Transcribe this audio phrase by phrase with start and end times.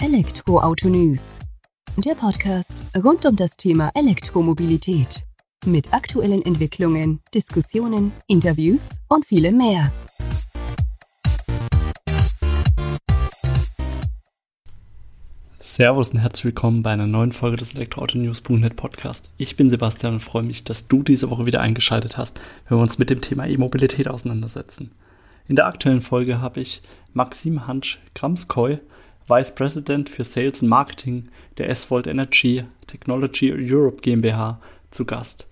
[0.00, 1.40] Elektroauto News.
[1.96, 5.24] Der Podcast rund um das Thema Elektromobilität.
[5.66, 9.90] Mit aktuellen Entwicklungen, Diskussionen, Interviews und vielem mehr.
[15.58, 19.30] Servus und herzlich willkommen bei einer neuen Folge des Elektroauto-News.net Podcast.
[19.36, 22.82] Ich bin Sebastian und freue mich, dass du diese Woche wieder eingeschaltet hast, wenn wir
[22.82, 24.92] uns mit dem Thema E-Mobilität auseinandersetzen.
[25.48, 26.82] In der aktuellen Folge habe ich
[27.14, 28.78] Maxim Hansch Kramskoy,
[29.28, 31.28] Vice President für Sales und Marketing
[31.58, 34.58] der S-Volt Energy Technology Europe GmbH,
[34.90, 35.46] zu Gast.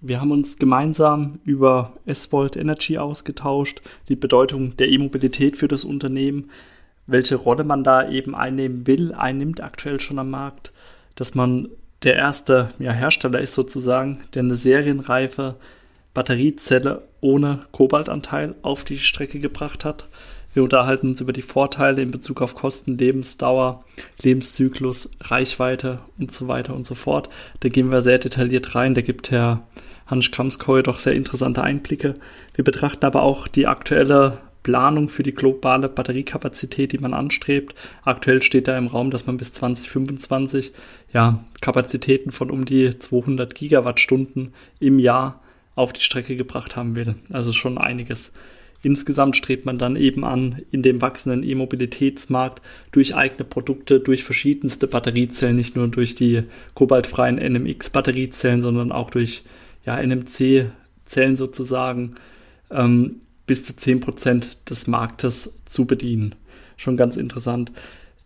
[0.00, 6.50] Wir haben uns gemeinsam über S-Volt Energy ausgetauscht, die Bedeutung der E-Mobilität für das Unternehmen,
[7.06, 10.72] welche Rolle man da eben einnehmen will, einnimmt aktuell schon am Markt,
[11.14, 11.68] dass man
[12.02, 15.54] der erste ja, Hersteller ist sozusagen, der eine serienreife
[16.14, 20.08] Batteriezelle ohne Kobaltanteil auf die Strecke gebracht hat.
[20.52, 23.84] Wir unterhalten uns über die Vorteile in Bezug auf Kosten, Lebensdauer,
[24.20, 27.30] Lebenszyklus, Reichweite und so weiter und so fort.
[27.60, 28.94] Da gehen wir sehr detailliert rein.
[28.94, 29.66] Da gibt Herr
[30.06, 32.16] Hans Kramskoy doch sehr interessante Einblicke.
[32.54, 37.74] Wir betrachten aber auch die aktuelle Planung für die globale Batteriekapazität, die man anstrebt.
[38.04, 40.72] Aktuell steht da im Raum, dass man bis 2025
[41.12, 45.40] ja, Kapazitäten von um die 200 Gigawattstunden im Jahr
[45.74, 47.16] auf die Strecke gebracht haben will.
[47.32, 48.32] Also schon einiges.
[48.82, 54.88] Insgesamt strebt man dann eben an, in dem wachsenden E-Mobilitätsmarkt durch eigene Produkte, durch verschiedenste
[54.88, 56.42] Batteriezellen, nicht nur durch die
[56.74, 59.44] kobaltfreien NMX-Batteriezellen, sondern auch durch
[59.86, 62.16] ja, NMC-Zellen sozusagen,
[62.70, 66.34] ähm, bis zu 10% des Marktes zu bedienen.
[66.76, 67.70] Schon ganz interessant.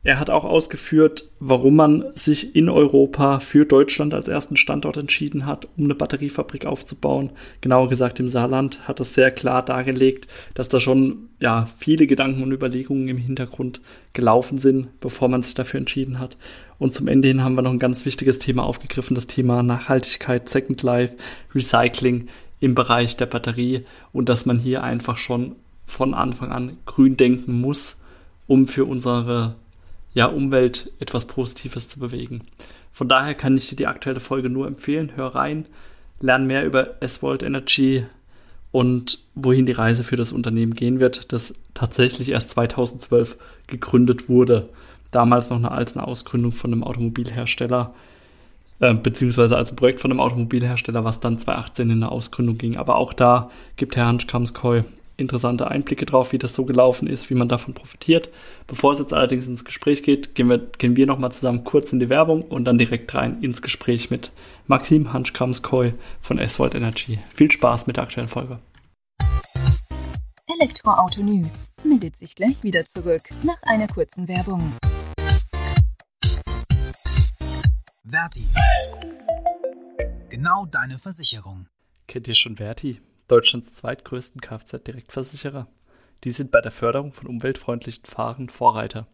[0.07, 5.47] Er hat auch ausgeführt, warum man sich in Europa für Deutschland als ersten Standort entschieden
[5.47, 7.33] hat, um eine Batteriefabrik aufzubauen.
[7.61, 12.45] Genauer gesagt im Saarland hat es sehr klar dargelegt, dass da schon ja viele Gedanken
[12.45, 13.81] und Überlegungen im Hintergrund
[14.13, 16.37] gelaufen sind, bevor man sich dafür entschieden hat.
[16.79, 20.49] Und zum Ende hin haben wir noch ein ganz wichtiges Thema aufgegriffen, das Thema Nachhaltigkeit,
[20.49, 21.17] Second Life,
[21.53, 22.29] Recycling
[22.61, 27.61] im Bereich der Batterie und dass man hier einfach schon von Anfang an grün denken
[27.61, 27.97] muss,
[28.47, 29.57] um für unsere
[30.17, 32.41] ja, Umwelt etwas Positives zu bewegen.
[32.91, 35.13] Von daher kann ich dir die aktuelle Folge nur empfehlen.
[35.15, 35.67] Hör rein,
[36.21, 38.07] lern mehr über S-Volt Energy
[38.73, 44.71] und wohin die Reise für das Unternehmen gehen wird, das tatsächlich erst 2012 gegründet wurde.
[45.11, 47.93] Damals noch als eine Ausgründung von einem Automobilhersteller,
[48.81, 52.79] äh, beziehungsweise als Projekt von einem Automobilhersteller, was dann 2018 in eine Ausgründung ging.
[52.79, 54.83] Aber auch da gibt Herr Hans Kamskoy
[55.17, 58.31] interessante Einblicke drauf, wie das so gelaufen ist, wie man davon profitiert.
[58.67, 62.01] Bevor es jetzt allerdings ins Gespräch geht, gehen wir, gehen wir nochmal zusammen kurz in
[62.01, 64.33] die Werbung und dann direkt rein ins Gespräch mit
[64.67, 67.19] Maxim Hanschkramskoy von S-Volt Energy.
[67.35, 68.59] Viel Spaß mit der aktuellen Folge.
[70.47, 74.73] Elektroauto News meldet sich gleich wieder zurück nach einer kurzen Werbung.
[78.09, 78.47] Verti.
[80.29, 81.67] Genau deine Versicherung.
[82.07, 83.01] Kennt ihr schon Verti?
[83.29, 85.67] Deutschlands zweitgrößten Kfz-Direktversicherer.
[86.23, 89.09] Die sind bei der Förderung von umweltfreundlichen Fahren Vorreiter.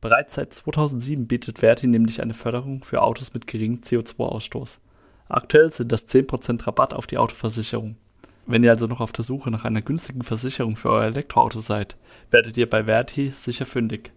[0.00, 4.78] Bereits seit 2007 bietet Verti nämlich eine Förderung für Autos mit geringem CO2-Ausstoß.
[5.28, 7.96] Aktuell sind das 10% Rabatt auf die Autoversicherung.
[8.46, 11.98] Wenn ihr also noch auf der Suche nach einer günstigen Versicherung für euer Elektroauto seid,
[12.30, 14.10] werdet ihr bei Verti sicher fündig.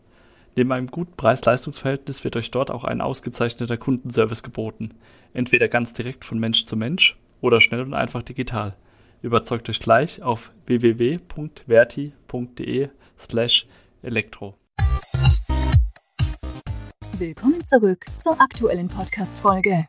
[0.55, 4.93] Neben einem guten Preis-Leistungs-Verhältnis wird euch dort auch ein ausgezeichneter Kundenservice geboten.
[5.33, 8.77] Entweder ganz direkt von Mensch zu Mensch oder schnell und einfach digital.
[9.23, 12.09] Überzeugt euch gleich auf www.verti.de
[13.17, 13.65] slash
[14.01, 14.57] elektro.
[17.17, 19.87] Willkommen zurück zur aktuellen Podcast-Folge.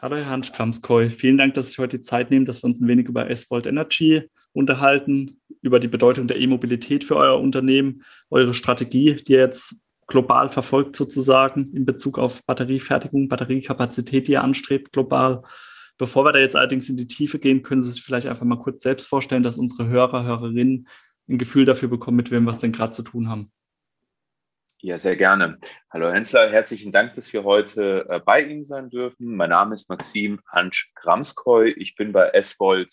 [0.00, 2.80] Hallo Herr Hans Kramskoy, vielen Dank, dass Sie heute die Zeit nehmen, dass wir uns
[2.80, 4.22] ein wenig über S-Volt Energy
[4.54, 10.96] unterhalten, über die Bedeutung der E-Mobilität für euer Unternehmen, eure Strategie, die jetzt global verfolgt
[10.96, 15.42] sozusagen in Bezug auf Batteriefertigung, Batteriekapazität, die ihr anstrebt global.
[15.98, 18.58] Bevor wir da jetzt allerdings in die Tiefe gehen, können Sie sich vielleicht einfach mal
[18.58, 20.88] kurz selbst vorstellen, dass unsere Hörer, Hörerinnen
[21.28, 23.50] ein Gefühl dafür bekommen, mit wem wir es denn gerade zu tun haben.
[24.78, 25.58] Ja, sehr gerne.
[25.90, 29.34] Hallo Hensler, herzlichen Dank, dass wir heute äh, bei Ihnen sein dürfen.
[29.34, 31.72] Mein Name ist Maxim Hansch Gramskoy.
[31.72, 32.92] Ich bin bei S-Volt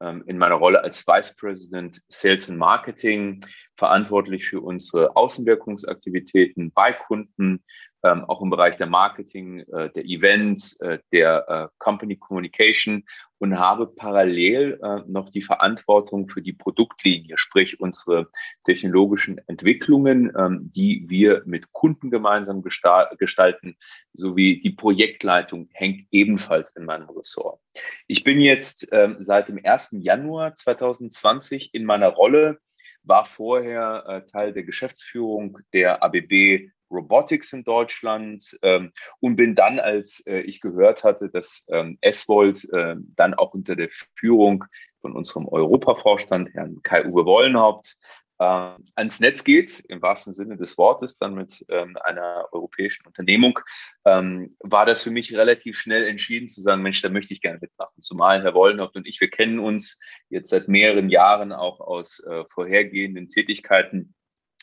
[0.00, 3.44] in meiner Rolle als Vice President Sales and Marketing
[3.76, 7.64] verantwortlich für unsere Außenwirkungsaktivitäten bei Kunden,
[8.04, 13.04] ähm, auch im Bereich der Marketing, äh, der Events, äh, der äh, Company Communication
[13.38, 18.28] und habe parallel äh, noch die Verantwortung für die Produktlinie, sprich unsere
[18.64, 23.76] technologischen Entwicklungen, ähm, die wir mit Kunden gemeinsam gestalten,
[24.12, 27.60] sowie die Projektleitung hängt ebenfalls in meinem Ressort.
[28.06, 29.96] Ich bin jetzt ähm, seit dem 1.
[30.00, 32.58] Januar 2020 in meiner Rolle
[33.02, 39.78] war vorher äh, Teil der Geschäftsführung der ABB Robotics in Deutschland ähm, und bin dann,
[39.78, 44.64] als äh, ich gehört hatte, dass ähm, S-Volt äh, dann auch unter der Führung
[45.00, 47.96] von unserem Europavorstand, Herrn Kai-Uwe Wollenhaupt,
[48.38, 53.58] äh, ans Netz geht, im wahrsten Sinne des Wortes, dann mit ähm, einer europäischen Unternehmung,
[54.04, 57.58] ähm, war das für mich relativ schnell entschieden zu sagen, Mensch, da möchte ich gerne
[57.60, 58.00] mitmachen.
[58.00, 59.98] Zumal Herr Wollenhaupt und ich, wir kennen uns
[60.28, 64.14] jetzt seit mehreren Jahren auch aus äh, vorhergehenden Tätigkeiten,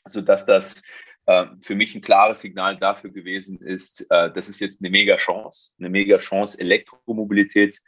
[0.05, 0.83] so dass das
[1.61, 5.71] für mich ein klares Signal dafür gewesen ist, äh, das ist jetzt eine mega Chance,
[5.79, 7.81] eine mega Chance, Elektromobilität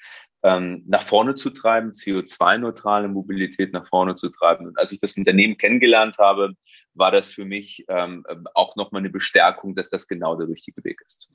[0.43, 4.67] ähm, nach vorne zu treiben, CO2-neutrale Mobilität nach vorne zu treiben.
[4.67, 6.53] Und als ich das Unternehmen kennengelernt habe,
[6.93, 8.23] war das für mich ähm,
[8.53, 11.29] auch nochmal eine Bestärkung, dass das genau der richtige Weg ist.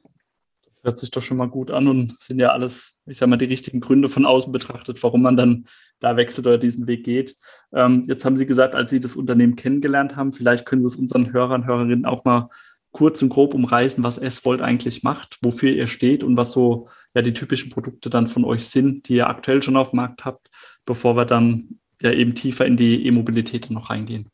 [0.83, 3.45] Hört sich doch schon mal gut an und sind ja alles, ich sag mal, die
[3.45, 5.69] richtigen Gründe von außen betrachtet, warum man dann
[6.03, 7.37] da wechselt oder diesen Weg geht.
[7.73, 10.97] Ähm, jetzt haben Sie gesagt, als Sie das Unternehmen kennengelernt haben, vielleicht können Sie es
[10.97, 12.49] unseren Hörern, Hörerinnen auch mal
[12.91, 17.23] kurz und grob umreißen, was S-Volt eigentlich macht, wofür ihr steht und was so ja
[17.23, 20.51] die typischen Produkte dann von euch sind, die ihr aktuell schon auf dem Markt habt,
[20.85, 24.29] bevor wir dann ja eben tiefer in die E-Mobilität noch reingehen.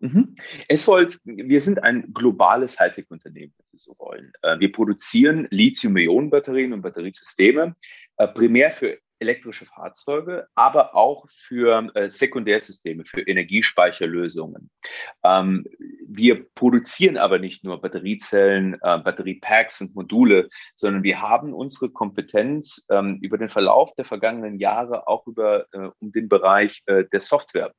[0.00, 0.36] Mhm.
[0.68, 4.30] Eswold, wir sind ein globales Hightech-Unternehmen, wenn Sie so wollen.
[4.42, 7.72] Äh, wir produzieren Lithium-Ionen-Batterien und Batteriesysteme,
[8.18, 14.70] äh, primär für elektrische Fahrzeuge, aber auch für äh, Sekundärsysteme, für Energiespeicherlösungen.
[15.24, 15.66] Ähm,
[16.08, 23.18] wir produzieren aber nicht nur Batteriezellen, Batteriepacks und Module, sondern wir haben unsere Kompetenz ähm,
[23.22, 25.66] über den Verlauf der vergangenen Jahre auch über
[25.98, 27.72] um den Bereich der Software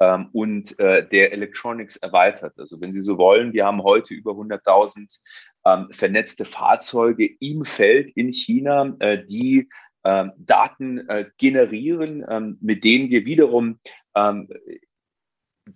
[0.00, 2.54] ähm, und äh, der Electronics erweitert.
[2.58, 5.20] Also wenn Sie so wollen, wir haben heute über 100.000
[5.64, 9.68] ähm, vernetzte Fahrzeuge im Feld in China, äh, die
[10.08, 13.78] ähm, Daten äh, generieren, ähm, mit denen wir wiederum
[14.14, 14.48] ähm,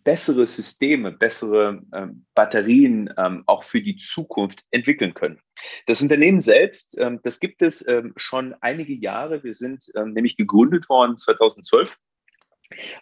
[0.05, 5.39] bessere Systeme, bessere ähm, Batterien ähm, auch für die Zukunft entwickeln können.
[5.85, 7.85] Das Unternehmen selbst, ähm, das gibt es
[8.17, 9.45] schon einige Jahre.
[9.45, 11.99] Wir sind nämlich gegründet worden 2012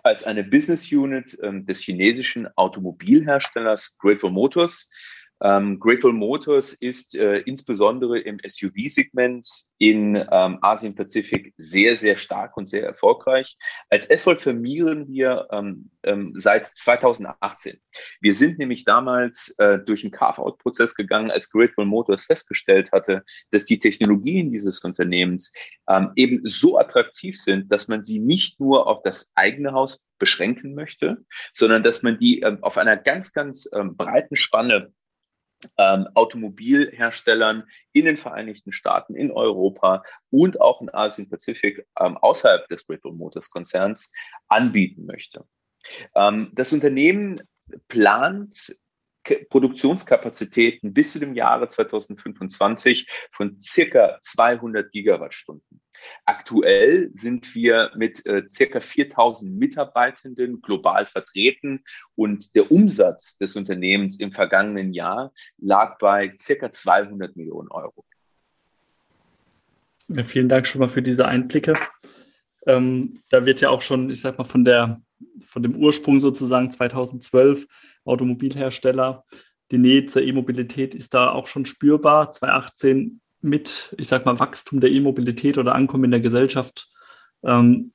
[0.02, 4.90] als eine Business Unit des chinesischen Automobilherstellers Grateful Motors.
[5.42, 9.46] Ähm, Grateful Motors ist äh, insbesondere im SUV-Segment
[9.78, 13.56] in ähm, Asien-Pazifik sehr, sehr stark und sehr erfolgreich.
[13.88, 17.80] Als S-Volt firmieren wir ähm, ähm, seit 2018.
[18.20, 23.64] Wir sind nämlich damals äh, durch einen Carve-out-Prozess gegangen, als Grateful Motors festgestellt hatte, dass
[23.64, 25.52] die Technologien dieses Unternehmens
[25.88, 30.74] ähm, eben so attraktiv sind, dass man sie nicht nur auf das eigene Haus beschränken
[30.74, 34.92] möchte, sondern dass man die ähm, auf einer ganz, ganz ähm, breiten Spanne
[35.76, 42.86] ähm, Automobilherstellern in den Vereinigten Staaten, in Europa und auch in Asien-Pazifik ähm, außerhalb des
[42.86, 44.12] Great Motors Konzerns
[44.48, 45.44] anbieten möchte.
[46.14, 47.40] Ähm, das Unternehmen
[47.88, 48.74] plant
[49.48, 55.80] Produktionskapazitäten bis zu dem Jahre 2025 von circa 200 Gigawattstunden.
[56.24, 61.82] Aktuell sind wir mit äh, circa 4000 Mitarbeitenden global vertreten
[62.14, 68.04] und der Umsatz des Unternehmens im vergangenen Jahr lag bei circa 200 Millionen Euro.
[70.08, 71.78] Ja, vielen Dank schon mal für diese Einblicke.
[72.70, 75.00] Ähm, da wird ja auch schon, ich sag mal, von der,
[75.46, 77.66] von dem Ursprung sozusagen 2012
[78.04, 79.24] Automobilhersteller.
[79.70, 82.32] Die Nähe zur E-Mobilität ist da auch schon spürbar.
[82.32, 86.88] 2018 mit, ich sag mal, Wachstum der E-Mobilität oder Ankommen in der Gesellschaft
[87.42, 87.92] ähm,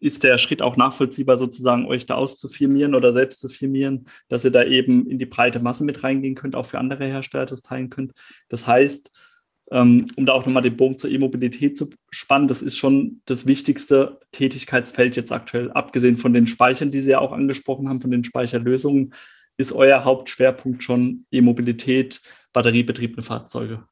[0.00, 4.50] ist der Schritt auch nachvollziehbar, sozusagen euch da auszufirmieren oder selbst zu firmieren, dass ihr
[4.50, 7.88] da eben in die breite Masse mit reingehen könnt, auch für andere Hersteller das teilen
[7.88, 8.12] könnt.
[8.48, 9.10] Das heißt,
[9.68, 14.20] um da auch nochmal den Bogen zur E-Mobilität zu spannen, das ist schon das wichtigste
[14.30, 18.24] Tätigkeitsfeld jetzt aktuell, abgesehen von den Speichern, die Sie ja auch angesprochen haben, von den
[18.24, 19.12] Speicherlösungen,
[19.56, 23.84] ist euer Hauptschwerpunkt schon E-Mobilität, batteriebetriebene Fahrzeuge.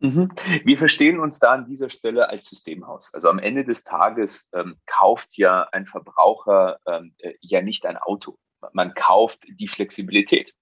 [0.00, 0.30] Mhm.
[0.64, 3.14] Wir verstehen uns da an dieser Stelle als Systemhaus.
[3.14, 7.96] Also am Ende des Tages ähm, kauft ja ein Verbraucher ähm, äh, ja nicht ein
[7.96, 8.38] Auto.
[8.72, 10.54] Man kauft die Flexibilität.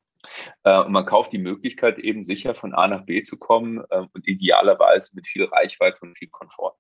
[0.64, 4.02] Äh, und man kauft die Möglichkeit, eben sicher von A nach B zu kommen äh,
[4.12, 6.76] und idealerweise mit viel Reichweite und viel Komfort.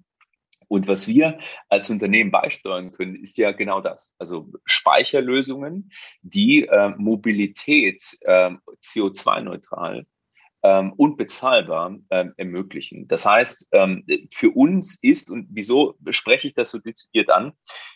[0.68, 1.38] Und was wir
[1.68, 4.16] als Unternehmen beisteuern können, ist ja genau das.
[4.18, 8.50] Also Speicherlösungen, die äh, Mobilität äh,
[8.82, 10.06] CO2-neutral
[10.66, 13.06] ähm, und bezahlbar ähm, ermöglichen.
[13.06, 17.52] Das heißt, ähm, für uns ist, und wieso spreche ich das so dezidiert an,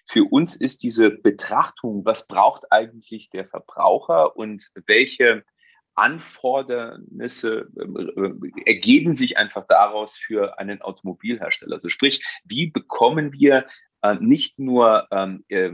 [0.07, 5.43] für uns ist diese Betrachtung, was braucht eigentlich der Verbraucher und welche
[5.97, 11.75] Anfordernisse äh, ergeben sich einfach daraus für einen Automobilhersteller.
[11.75, 13.67] Also sprich, wie bekommen wir
[14.03, 15.73] äh, nicht nur ähm, äh,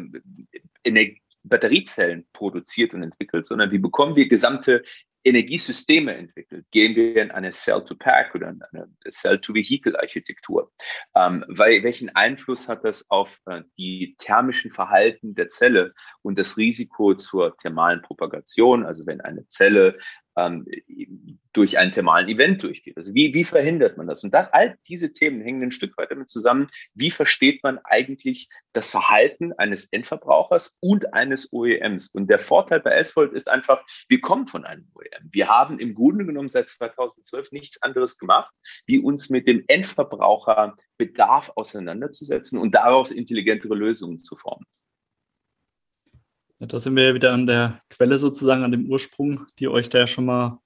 [0.82, 4.82] Energie Batteriezellen produziert und entwickelt, sondern wie bekommen wir gesamte
[5.26, 6.66] Energiesysteme entwickelt.
[6.70, 10.70] Gehen wir in eine Cell-to-Pack oder in eine Cell-to-Vehicle-Architektur?
[11.16, 15.90] Ähm, weil, welchen Einfluss hat das auf äh, die thermischen Verhalten der Zelle
[16.22, 18.86] und das Risiko zur thermalen Propagation?
[18.86, 19.98] Also wenn eine Zelle
[20.36, 20.66] ähm,
[21.52, 22.96] durch einen thermalen Event durchgeht.
[22.96, 24.22] Also wie, wie verhindert man das?
[24.22, 28.48] Und das, all diese Themen hängen ein Stück weit damit zusammen, wie versteht man eigentlich
[28.74, 32.10] das Verhalten eines Endverbrauchers und eines OEMs.
[32.10, 35.30] Und der Vorteil bei S-Volt ist einfach, wir kommen von einem OEM.
[35.32, 41.52] Wir haben im Grunde genommen seit 2012 nichts anderes gemacht, wie uns mit dem Endverbraucherbedarf
[41.54, 44.66] auseinanderzusetzen und daraus intelligentere Lösungen zu formen.
[46.60, 49.88] Ja, da sind wir ja wieder an der Quelle sozusagen, an dem Ursprung, die euch
[49.90, 50.58] da ja schon mal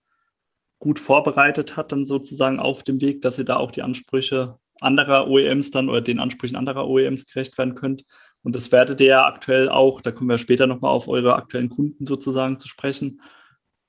[0.79, 5.29] gut vorbereitet hat, dann sozusagen auf dem Weg, dass ihr da auch die Ansprüche anderer
[5.29, 8.05] OEMs dann oder den Ansprüchen anderer OEMs gerecht werden könnt.
[8.43, 11.69] Und das werdet ihr ja aktuell auch, da kommen wir später nochmal auf eure aktuellen
[11.69, 13.21] Kunden sozusagen zu sprechen.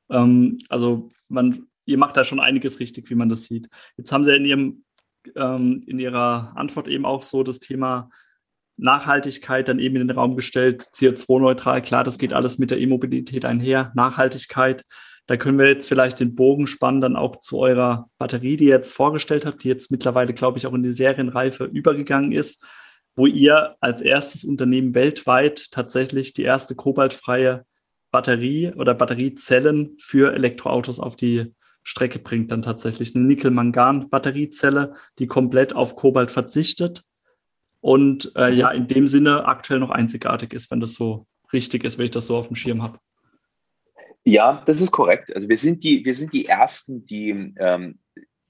[0.10, 3.70] Ähm, also man, ihr macht da schon einiges richtig, wie man das sieht.
[3.96, 4.84] Jetzt haben Sie in, Ihrem,
[5.36, 8.10] ähm, in Ihrer Antwort eben auch so das Thema
[8.82, 13.46] Nachhaltigkeit dann eben in den Raum gestellt, CO2-neutral, klar, das geht alles mit der E-Mobilität
[13.46, 14.84] einher, Nachhaltigkeit.
[15.28, 18.76] Da können wir jetzt vielleicht den Bogen spannen, dann auch zu eurer Batterie, die ihr
[18.76, 22.66] jetzt vorgestellt habt, die jetzt mittlerweile, glaube ich, auch in die Serienreife übergegangen ist,
[23.16, 27.66] wo ihr als erstes Unternehmen weltweit tatsächlich die erste kobaltfreie
[28.10, 35.76] Batterie oder Batteriezellen für Elektroautos auf die Strecke bringt, dann tatsächlich eine Nickel-Mangan-Batteriezelle, die komplett
[35.76, 37.04] auf Kobalt verzichtet
[37.82, 41.98] und äh, ja, in dem Sinne aktuell noch einzigartig ist, wenn das so richtig ist,
[41.98, 43.00] wenn ich das so auf dem Schirm habe.
[44.24, 45.34] Ja, das ist korrekt.
[45.34, 48.00] Also wir sind die, wir sind die Ersten, die ähm,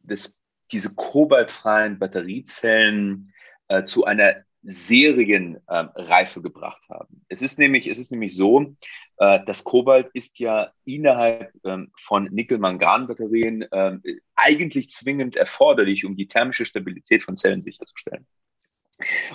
[0.04, 0.38] das,
[0.72, 3.34] diese kobaltfreien Batteriezellen
[3.70, 7.26] äh, zu einer Serienreife äh, gebracht haben.
[7.30, 8.76] Es ist nämlich, es ist nämlich so,
[9.18, 13.98] äh, das Kobalt ist ja innerhalb ähm, von Nickel-Mangan-Batterien äh,
[14.36, 18.28] eigentlich zwingend erforderlich, um die thermische Stabilität von Zellen sicherzustellen.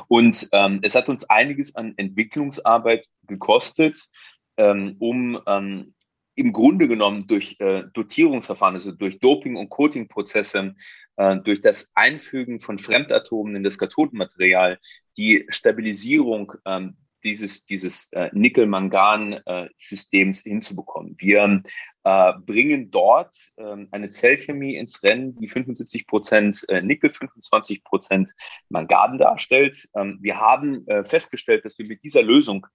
[0.08, 4.08] Und ähm, es hat uns einiges an Entwicklungsarbeit gekostet,
[4.56, 5.94] ähm, um ähm,
[6.36, 10.74] im Grunde genommen durch äh, Dotierungsverfahren, also durch Doping- und Coating-Prozesse,
[11.16, 14.78] äh, durch das Einfügen von Fremdatomen in das Kathodenmaterial,
[15.16, 16.96] die Stabilisierung ähm,
[17.26, 21.16] dieses, dieses äh, Nickel-Mangan-Systems hinzubekommen.
[21.18, 21.62] Wir
[22.04, 28.32] äh, bringen dort äh, eine Zellchemie ins Rennen, die 75 Prozent äh, Nickel, 25 Prozent
[28.68, 29.88] Mangan darstellt.
[29.94, 32.66] Ähm, wir haben äh, festgestellt, dass wir mit dieser Lösung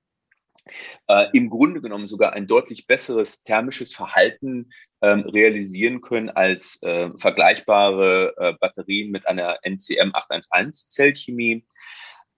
[1.07, 7.09] äh, im Grunde genommen sogar ein deutlich besseres thermisches Verhalten ähm, realisieren können als äh,
[7.17, 11.65] vergleichbare äh, Batterien mit einer NCM 811 Zellchemie.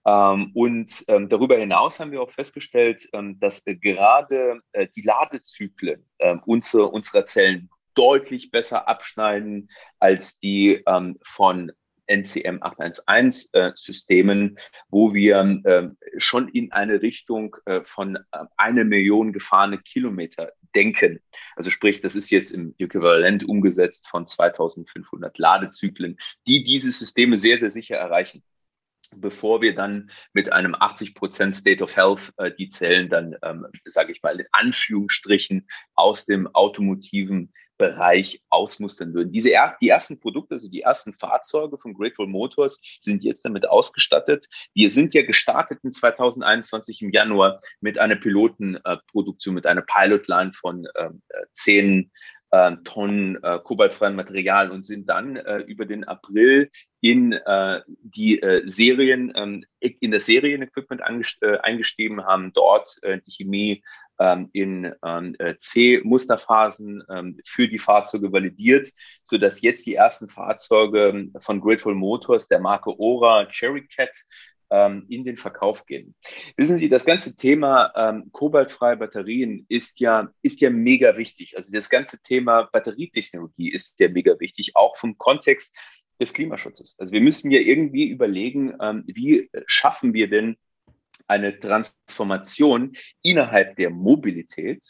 [0.06, 5.02] Ähm, und ähm, darüber hinaus haben wir auch festgestellt, ähm, dass äh, gerade äh, die
[5.02, 6.06] Ladezyklen
[6.46, 9.68] unsere, unserer Zellen deutlich besser abschneiden
[9.98, 10.82] als die
[11.22, 11.72] von
[12.06, 14.50] NCM 811 äh,
[14.88, 21.20] wo wir schon in eine Richtung von äh, eine Million gefahrene Kilometer denken.
[21.56, 27.58] Also sprich, das ist jetzt im Äquivalent umgesetzt von 2500 Ladezyklen, die diese Systeme sehr,
[27.58, 28.42] sehr sicher erreichen
[29.20, 34.12] bevor wir dann mit einem 80% State of Health äh, die Zellen dann, ähm, sage
[34.12, 39.32] ich mal, in Anführungsstrichen aus dem automotiven Bereich ausmustern würden.
[39.32, 43.68] Diese er die ersten Produkte, also die ersten Fahrzeuge von Grateful Motors sind jetzt damit
[43.68, 44.46] ausgestattet.
[44.74, 50.86] Wir sind ja gestartet in 2021 im Januar mit einer Pilotenproduktion, mit einer Pilotline von
[50.96, 52.33] ähm, äh, zehn äh,
[52.84, 56.68] Tonnen äh, kobaltfreien Material und sind dann äh, über den April
[57.00, 61.02] in äh, die äh, Serien, ähm, in das Serienequipment
[61.42, 63.82] äh, eingestiegen, haben dort äh, die Chemie
[64.18, 67.02] ähm, in ähm, äh, C-Musterphasen
[67.44, 68.88] für die Fahrzeuge validiert,
[69.24, 74.12] so dass jetzt die ersten Fahrzeuge von Grateful Motors der Marke Ora Cherry Cat
[74.70, 76.14] ähm, in den Verkauf gehen.
[76.56, 81.56] Wissen Sie, das ganze Thema ähm, kobaltfreie Batterien ist ja, ist ja mega wichtig.
[81.56, 85.76] Also das ganze Thema Batterietechnologie ist ja mega wichtig, auch vom Kontext
[86.20, 86.96] des Klimaschutzes.
[86.98, 90.56] Also wir müssen ja irgendwie überlegen, ähm, wie schaffen wir denn
[91.26, 92.92] eine Transformation
[93.22, 94.84] innerhalb der Mobilität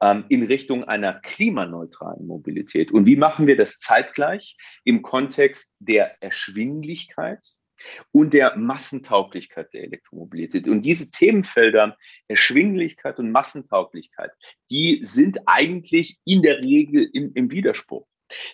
[0.00, 2.92] ähm, in Richtung einer klimaneutralen Mobilität.
[2.92, 7.44] Und wie machen wir das zeitgleich im Kontext der Erschwinglichkeit
[8.12, 10.68] und der Massentauglichkeit der Elektromobilität.
[10.68, 11.96] Und diese Themenfelder,
[12.28, 14.30] Erschwinglichkeit und Massentauglichkeit,
[14.70, 18.06] die sind eigentlich in der Regel im, im Widerspruch.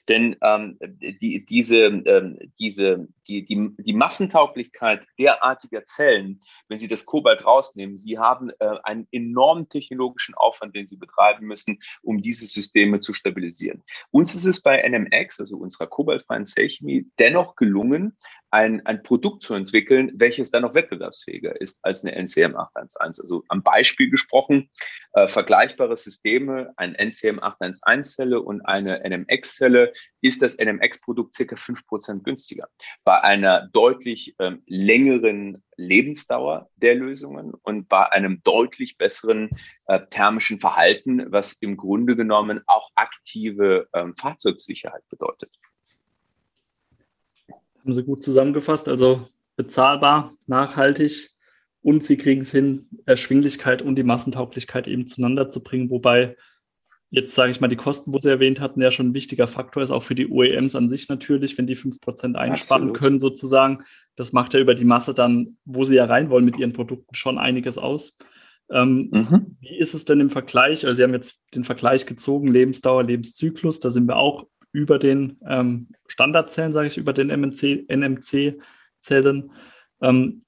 [0.09, 7.07] Denn ähm, die, diese, ähm, diese, die, die, die Massentauglichkeit derartiger Zellen, wenn Sie das
[7.07, 12.47] Kobalt rausnehmen, Sie haben äh, einen enormen technologischen Aufwand, den Sie betreiben müssen, um diese
[12.47, 13.83] Systeme zu stabilisieren.
[14.11, 18.17] Uns ist es bei NMX, also unserer kobaltfreien Zellchemie, dennoch gelungen,
[18.55, 22.93] ein, ein Produkt zu entwickeln, welches dann noch wettbewerbsfähiger ist als eine NCM 811.
[23.21, 24.71] Also am Beispiel gesprochen,
[25.13, 32.23] äh, vergleichbare Systeme, ein NCM 811-Zelle und eine NMX-Zelle, ist das NMX-Produkt circa fünf Prozent
[32.23, 32.69] günstiger.
[33.03, 39.51] Bei einer deutlich ähm, längeren Lebensdauer der Lösungen und bei einem deutlich besseren
[39.87, 45.51] äh, thermischen Verhalten, was im Grunde genommen auch aktive ähm, Fahrzeugsicherheit bedeutet
[47.85, 48.89] haben Sie gut zusammengefasst.
[48.89, 51.31] Also bezahlbar, nachhaltig
[51.83, 56.37] und Sie kriegen es hin, Erschwinglichkeit und die Massentauglichkeit eben zueinander zu bringen, wobei
[57.11, 59.83] jetzt sage ich mal, die Kosten, wo Sie erwähnt hatten, ja schon ein wichtiger Faktor
[59.83, 62.99] ist, auch für die OEMs an sich natürlich, wenn die 5% einsparen Absolut.
[62.99, 63.79] können sozusagen.
[64.17, 67.15] Das macht ja über die Masse dann, wo Sie ja rein wollen mit Ihren Produkten,
[67.15, 68.17] schon einiges aus.
[68.69, 69.57] Ähm, mhm.
[69.61, 70.85] Wie ist es denn im Vergleich?
[70.87, 75.39] Also Sie haben jetzt den Vergleich gezogen, Lebensdauer, Lebenszyklus, da sind wir auch über den
[75.49, 79.53] ähm, Standardzellen, sage ich, über den NMC-Zellen.
[80.03, 80.45] Ähm,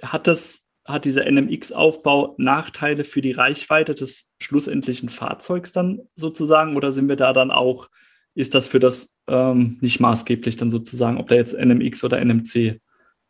[0.00, 6.76] hat das, hat dieser NMX-Aufbau Nachteile für die Reichweite des schlussendlichen Fahrzeugs dann sozusagen?
[6.76, 7.88] Oder sind wir da dann auch,
[8.36, 12.80] ist das für das ähm, nicht maßgeblich dann sozusagen, ob da jetzt NMX oder NMC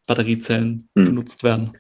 [0.07, 1.05] Batteriezellen hm.
[1.07, 1.79] benutzt werden?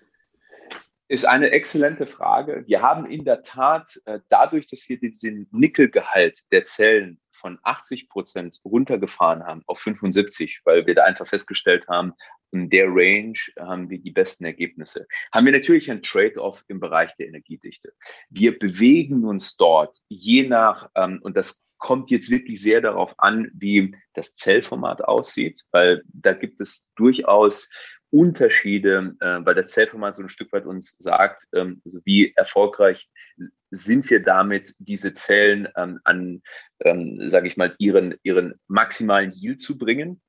[1.08, 2.64] Ist eine exzellente Frage.
[2.66, 8.08] Wir haben in der Tat äh, dadurch, dass wir diesen Nickelgehalt der Zellen von 80
[8.08, 12.12] Prozent runtergefahren haben auf 75, weil wir da einfach festgestellt haben,
[12.52, 15.06] in der Range haben wir die besten Ergebnisse.
[15.32, 17.92] Haben wir natürlich ein Trade-off im Bereich der Energiedichte.
[18.30, 23.50] Wir bewegen uns dort je nach, ähm, und das kommt jetzt wirklich sehr darauf an,
[23.52, 27.68] wie das Zellformat aussieht, weil da gibt es durchaus
[28.10, 33.08] Unterschiede, äh, weil das Zellformat so ein Stück weit uns sagt, ähm, also wie erfolgreich
[33.70, 36.42] sind wir damit, diese Zellen ähm, an,
[36.80, 40.20] ähm, sage ich mal, ihren, ihren maximalen Yield zu bringen.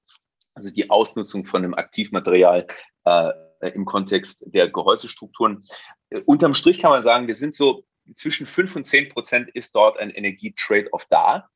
[0.53, 2.67] Also die Ausnutzung von dem Aktivmaterial
[3.05, 3.32] äh,
[3.73, 5.63] im Kontext der Gehäusestrukturen.
[6.10, 9.75] Äh, unterm Strich kann man sagen, wir sind so zwischen fünf und zehn Prozent ist
[9.75, 11.49] dort ein Energie-Trade-off da.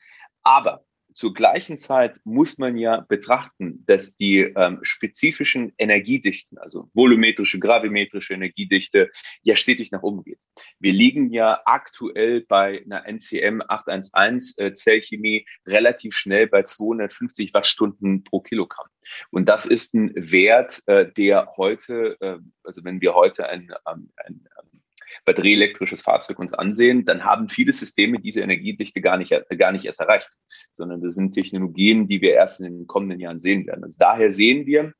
[0.43, 7.60] Aber zur gleichen Zeit muss man ja betrachten, dass die ähm, spezifischen Energiedichten, also volumetrische,
[7.60, 9.12] gravimetrische Energiedichte,
[9.43, 10.39] ja stetig nach oben geht.
[10.80, 18.24] Wir liegen ja aktuell bei einer NCM 811 äh, Zellchemie relativ schnell bei 250 Wattstunden
[18.24, 18.88] pro Kilogramm.
[19.30, 24.10] Und das ist ein Wert, äh, der heute, äh, also wenn wir heute ein, ein,
[24.26, 24.47] ein
[25.25, 30.01] batterieelektrisches Fahrzeug uns ansehen, dann haben viele Systeme diese Energiedichte gar nicht, gar nicht erst
[30.01, 30.29] erreicht,
[30.71, 33.84] sondern das sind Technologien, die wir erst in den kommenden Jahren sehen werden.
[33.84, 34.93] Also daher sehen wir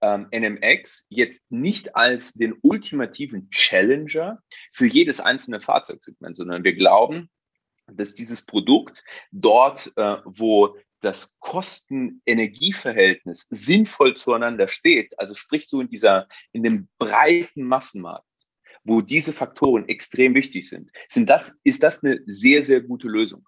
[0.00, 4.38] ähm, NMX jetzt nicht als den ultimativen Challenger
[4.72, 7.30] für jedes einzelne Fahrzeugsegment, sondern wir glauben,
[7.86, 15.88] dass dieses Produkt dort, äh, wo das Kosten-Energie-Verhältnis sinnvoll zueinander steht, also sprich so in
[15.88, 18.26] dieser, in dem breiten Massenmarkt,
[18.84, 23.46] wo diese Faktoren extrem wichtig sind, sind das, ist das eine sehr, sehr gute Lösung.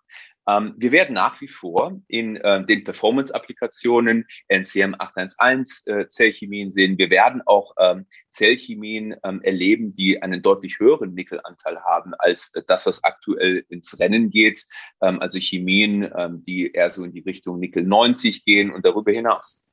[0.49, 6.99] Ähm, wir werden nach wie vor in äh, den Performance-Applikationen NCM 811 äh, Zellchemien sehen.
[6.99, 12.63] Wir werden auch ähm, Zellchemien ähm, erleben, die einen deutlich höheren Nickelanteil haben als äh,
[12.67, 14.65] das, was aktuell ins Rennen geht.
[15.03, 19.11] Ähm, also Chemien, ähm, die eher so in die Richtung Nickel 90 gehen und darüber
[19.11, 19.67] hinaus.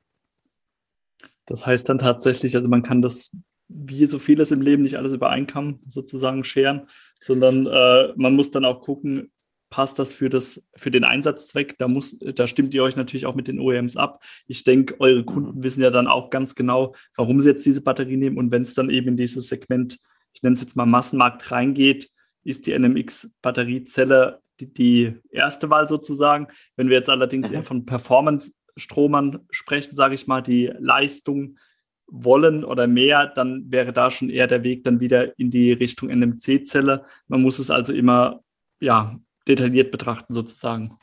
[1.46, 3.36] Das heißt dann tatsächlich, also man kann das
[3.68, 6.88] wie so vieles im Leben nicht alles über einen Kamm sozusagen scheren,
[7.20, 9.32] sondern äh, man muss dann auch gucken,
[9.74, 11.80] passt das für, das für den Einsatzzweck?
[11.80, 14.24] Da, muss, da stimmt ihr euch natürlich auch mit den OEMs ab.
[14.46, 15.64] Ich denke, eure Kunden mhm.
[15.64, 18.38] wissen ja dann auch ganz genau, warum sie jetzt diese Batterie nehmen.
[18.38, 19.98] Und wenn es dann eben in dieses Segment,
[20.34, 22.12] ich nenne es jetzt mal Massenmarkt reingeht,
[22.44, 26.50] ist die NMX-Batteriezelle die, die, erste Wahl sozusagen.
[26.76, 27.56] Wenn wir jetzt allerdings mhm.
[27.56, 31.58] eher von Performance-Stromern sprechen, sage ich mal, die Leistung
[32.08, 36.10] wollen oder mehr, dann wäre da schon eher der Weg dann wieder in die Richtung
[36.10, 37.06] NMC-Zelle.
[37.28, 38.42] Man muss es also immer
[38.80, 40.98] ja, detailliert betrachten sozusagen.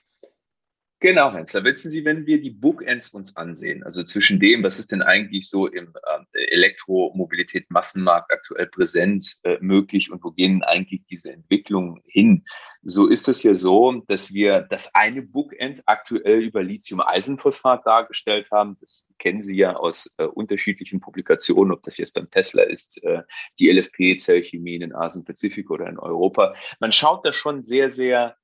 [1.03, 1.65] Genau, Hensler.
[1.65, 5.49] Wissen Sie, wenn wir die Bookends uns ansehen, also zwischen dem, was ist denn eigentlich
[5.49, 12.03] so im äh, Elektromobilität Massenmarkt aktuell präsent äh, möglich und wo gehen eigentlich diese Entwicklungen
[12.05, 12.45] hin,
[12.83, 18.77] so ist es ja so, dass wir das eine Bookend aktuell über Lithium-Eisenphosphat dargestellt haben.
[18.83, 23.23] Das kennen Sie ja aus äh, unterschiedlichen Publikationen, ob das jetzt beim Tesla ist, äh,
[23.59, 26.55] die LFP-Zellchemie in Asien-Pazifik oder in Europa.
[26.79, 28.37] Man schaut da schon sehr, sehr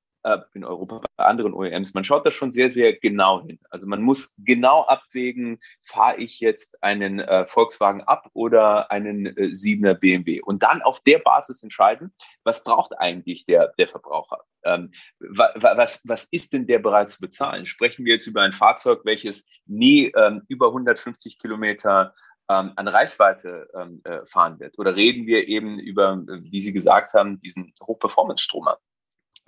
[0.54, 3.58] in Europa bei anderen OEMs, man schaut da schon sehr, sehr genau hin.
[3.70, 9.52] Also man muss genau abwägen, fahre ich jetzt einen äh, Volkswagen ab oder einen äh,
[9.52, 12.12] 7er BMW und dann auf der Basis entscheiden,
[12.44, 14.40] was braucht eigentlich der, der Verbraucher?
[14.64, 17.66] Ähm, wa, was, was ist denn der bereit zu bezahlen?
[17.66, 22.14] Sprechen wir jetzt über ein Fahrzeug, welches nie ähm, über 150 Kilometer
[22.48, 24.78] ähm, an Reichweite ähm, äh, fahren wird?
[24.78, 28.78] Oder reden wir eben über, wie Sie gesagt haben, diesen Hochperformance-Stromer?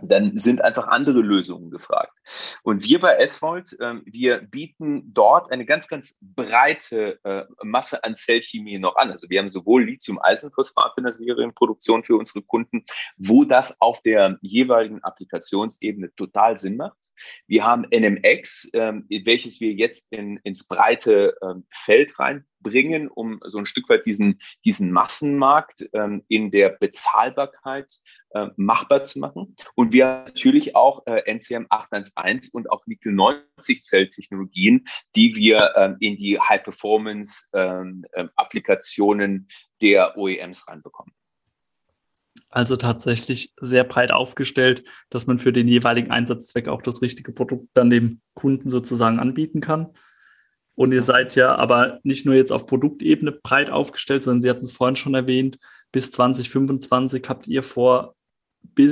[0.00, 2.18] Dann sind einfach andere Lösungen gefragt.
[2.62, 8.14] Und wir bei S-Volt, ähm, wir bieten dort eine ganz, ganz breite äh, Masse an
[8.14, 9.10] Zellchemie noch an.
[9.10, 12.84] Also wir haben sowohl Lithium-Eisenphosphat in der Serienproduktion für unsere Kunden,
[13.16, 16.96] wo das auf der jeweiligen Applikationsebene total Sinn macht.
[17.46, 23.58] Wir haben NMX, ähm, welches wir jetzt in, ins breite ähm, Feld reinbringen, um so
[23.58, 27.92] ein Stück weit diesen, diesen Massenmarkt ähm, in der Bezahlbarkeit
[28.30, 29.56] äh, machbar zu machen.
[29.74, 35.74] Und wir haben natürlich auch äh, NCM 811 und auch Nickel 90 Zelltechnologien, die wir
[35.76, 39.48] ähm, in die High Performance ähm, äh, Applikationen
[39.80, 41.12] der OEMs reinbekommen.
[42.50, 47.68] Also tatsächlich sehr breit aufgestellt, dass man für den jeweiligen Einsatzzweck auch das richtige Produkt
[47.74, 49.88] dann dem Kunden sozusagen anbieten kann.
[50.74, 54.64] Und ihr seid ja aber nicht nur jetzt auf Produktebene breit aufgestellt, sondern Sie hatten
[54.64, 55.58] es vorhin schon erwähnt,
[55.92, 58.14] bis 2025 habt ihr vor,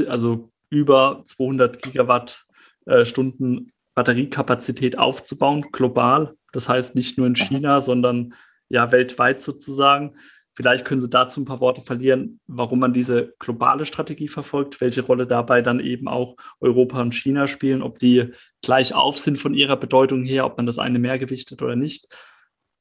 [0.08, 6.34] also über 200 Gigawattstunden äh, Batteriekapazität aufzubauen, global.
[6.52, 8.34] Das heißt nicht nur in China, sondern
[8.68, 10.16] ja weltweit sozusagen.
[10.56, 15.02] Vielleicht können Sie dazu ein paar Worte verlieren, warum man diese globale Strategie verfolgt, welche
[15.02, 19.52] Rolle dabei dann eben auch Europa und China spielen, ob die gleich auf sind von
[19.52, 22.08] ihrer Bedeutung her, ob man das eine mehr gewichtet oder nicht.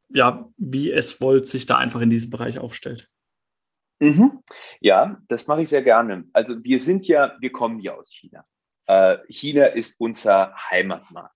[0.09, 3.09] Ja, wie es Volt sich da einfach in diesem Bereich aufstellt.
[3.99, 4.41] Mhm.
[4.79, 6.25] Ja, das mache ich sehr gerne.
[6.31, 8.45] Also wir sind ja, wir kommen ja aus China.
[8.87, 11.34] Äh, China ist unser Heimatmarkt.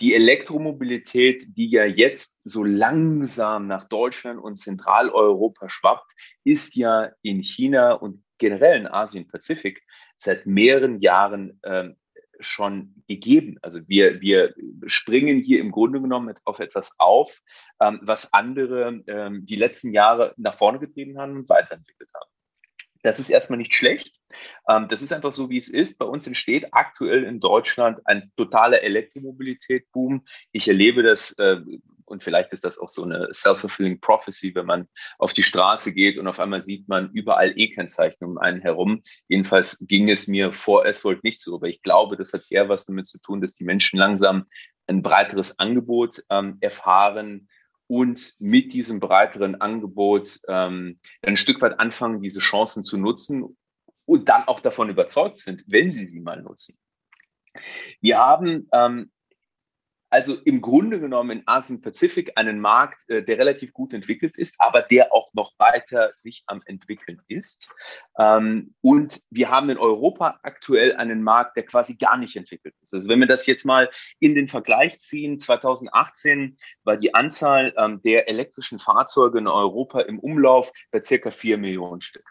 [0.00, 6.10] Die Elektromobilität, die ja jetzt so langsam nach Deutschland und Zentraleuropa schwappt,
[6.44, 9.82] ist ja in China und generell in Asien-Pazifik
[10.16, 11.96] seit mehreren Jahren ähm,
[12.40, 13.58] schon gegeben.
[13.62, 14.54] Also wir, wir
[14.86, 17.40] springen hier im Grunde genommen auf etwas auf,
[17.80, 22.30] ähm, was andere ähm, die letzten Jahre nach vorne getrieben haben und weiterentwickelt haben.
[23.02, 24.12] Das ist erstmal nicht schlecht.
[24.68, 25.98] Ähm, das ist einfach so, wie es ist.
[25.98, 30.24] Bei uns entsteht aktuell in Deutschland ein totaler Elektromobilität-Boom.
[30.52, 31.60] Ich erlebe das äh,
[32.10, 36.18] und vielleicht ist das auch so eine self-fulfilling prophecy, wenn man auf die Straße geht
[36.18, 39.02] und auf einmal sieht man überall E-Kennzeichen um einen herum.
[39.28, 42.86] Jedenfalls ging es mir vor S-Volt nicht so, aber ich glaube, das hat eher was
[42.86, 44.46] damit zu tun, dass die Menschen langsam
[44.86, 47.48] ein breiteres Angebot ähm, erfahren
[47.88, 53.56] und mit diesem breiteren Angebot ähm, ein Stück weit anfangen, diese Chancen zu nutzen
[54.04, 56.78] und dann auch davon überzeugt sind, wenn sie sie mal nutzen.
[58.00, 59.10] Wir haben ähm,
[60.10, 64.82] also im Grunde genommen in Asien-Pazifik einen Markt, äh, der relativ gut entwickelt ist, aber
[64.82, 67.74] der auch noch weiter sich am entwickeln ist.
[68.18, 72.94] Ähm, und wir haben in Europa aktuell einen Markt, der quasi gar nicht entwickelt ist.
[72.94, 78.00] Also wenn wir das jetzt mal in den Vergleich ziehen, 2018 war die Anzahl ähm,
[78.02, 82.24] der elektrischen Fahrzeuge in Europa im Umlauf bei circa vier Millionen Stück.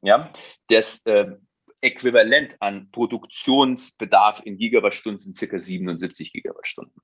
[0.00, 0.32] Ja,
[0.68, 1.32] das äh,
[1.80, 7.00] Äquivalent an Produktionsbedarf in Gigawattstunden sind circa 77 Gigawattstunden.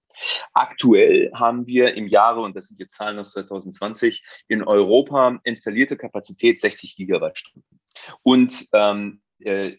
[0.52, 5.96] Aktuell haben wir im Jahre, und das sind jetzt Zahlen aus 2020, in Europa installierte
[5.96, 7.80] Kapazität 60 Gigawattstunden.
[8.22, 9.76] Und ähm, äh,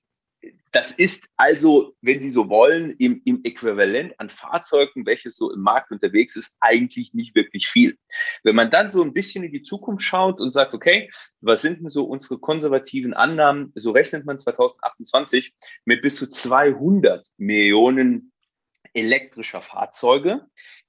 [0.72, 5.62] das ist also, wenn Sie so wollen, im, im Äquivalent an Fahrzeugen, welches so im
[5.62, 7.98] Markt unterwegs ist, eigentlich nicht wirklich viel.
[8.44, 11.80] Wenn man dann so ein bisschen in die Zukunft schaut und sagt, okay, was sind
[11.80, 13.72] denn so unsere konservativen Annahmen?
[13.76, 15.54] So rechnet man 2028
[15.86, 18.34] mit bis zu 200 Millionen
[18.94, 20.46] elektrischer Fahrzeuge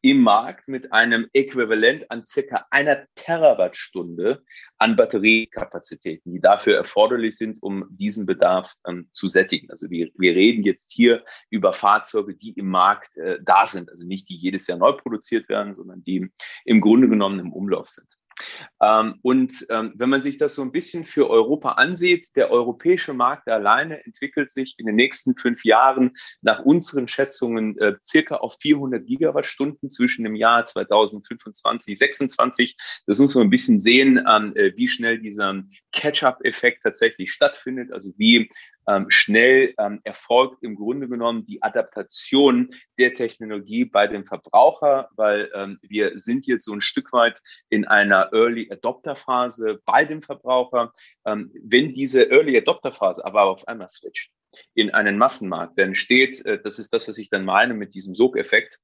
[0.07, 4.45] im Markt mit einem Äquivalent an circa einer Terawattstunde
[4.79, 9.69] an Batteriekapazitäten, die dafür erforderlich sind, um diesen Bedarf ähm, zu sättigen.
[9.69, 14.07] Also wir, wir reden jetzt hier über Fahrzeuge, die im Markt äh, da sind, also
[14.07, 16.31] nicht die jedes Jahr neu produziert werden, sondern die
[16.65, 18.07] im Grunde genommen im Umlauf sind.
[18.83, 23.15] Ähm, und ähm, wenn man sich das so ein bisschen für Europa ansieht, der europäische
[23.15, 28.57] Markt alleine entwickelt sich in den nächsten fünf Jahren nach unseren Schätzungen äh, circa auf
[28.61, 32.77] 400 Gigawattstunden zwischen dem Jahr 2025, 26.
[33.07, 38.13] Das muss man ein bisschen sehen, ähm, äh, wie schnell dieser Catch-up-Effekt tatsächlich stattfindet, also
[38.17, 38.51] wie
[38.89, 45.51] ähm, schnell ähm, erfolgt im Grunde genommen die Adaptation der Technologie bei dem Verbraucher, weil
[45.55, 50.23] ähm, wir sind jetzt so ein Stück weit in einer Early Adopter Phase bei dem
[50.23, 50.93] Verbraucher.
[51.25, 54.31] Ähm, wenn diese Early Adopter Phase aber auf einmal switcht,
[54.75, 55.79] in einen Massenmarkt.
[55.79, 58.81] Denn steht, äh, das ist das, was ich dann meine mit diesem Sogeffekt,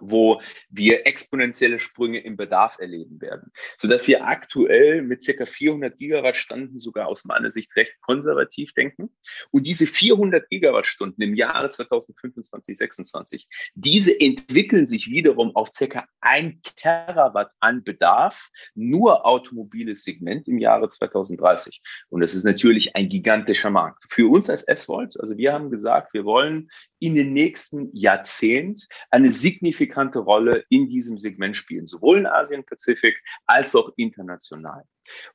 [0.00, 6.78] wo wir exponentielle Sprünge im Bedarf erleben werden, sodass wir aktuell mit circa 400 Gigawattstunden
[6.78, 9.10] sogar aus meiner Sicht recht konservativ denken.
[9.50, 16.60] Und diese 400 Gigawattstunden im Jahre 2025, 26, diese entwickeln sich wiederum auf circa ein
[16.76, 21.80] Terawatt an Bedarf, nur automobiles Segment im Jahre 2030.
[22.08, 24.04] Und das ist natürlich ein gigantischer Markt.
[24.08, 29.30] Für uns als S-Volt, also wir haben gesagt, wir wollen in den nächsten Jahrzehnt eine
[29.30, 29.83] signifikante
[30.20, 34.84] Rolle in diesem Segment spielen, sowohl in Asien-Pazifik als auch international.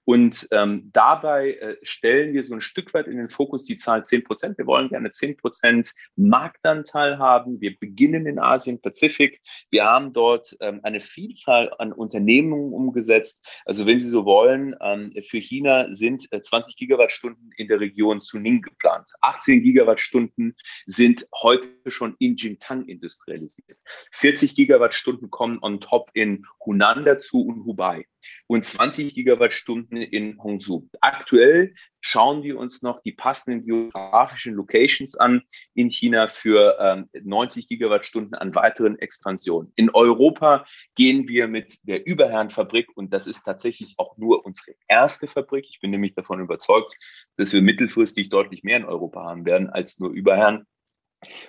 [0.05, 4.03] Und ähm, dabei äh, stellen wir so ein Stück weit in den Fokus die Zahl
[4.05, 4.57] 10 Prozent.
[4.57, 7.61] Wir wollen gerne 10 Prozent Marktanteil haben.
[7.61, 9.41] Wir beginnen in Asien-Pazifik.
[9.69, 13.61] Wir haben dort ähm, eine Vielzahl an Unternehmungen umgesetzt.
[13.65, 18.19] Also wenn Sie so wollen, ähm, für China sind äh, 20 Gigawattstunden in der Region
[18.19, 19.09] Suning geplant.
[19.21, 20.55] 18 Gigawattstunden
[20.85, 23.79] sind heute schon in Jingtang industrialisiert.
[24.11, 28.05] 40 Gigawattstunden kommen on top in Hunan dazu und Hubei
[28.47, 30.87] und 20 Gigawattstunden in Hongsu.
[31.01, 35.41] Aktuell schauen wir uns noch die passenden geografischen Locations an
[35.73, 39.71] in China für ähm, 90 Gigawattstunden an weiteren Expansionen.
[39.75, 45.27] In Europa gehen wir mit der Überherrenfabrik und das ist tatsächlich auch nur unsere erste
[45.27, 45.65] Fabrik.
[45.69, 46.95] Ich bin nämlich davon überzeugt,
[47.37, 50.65] dass wir mittelfristig deutlich mehr in Europa haben werden als nur Überherren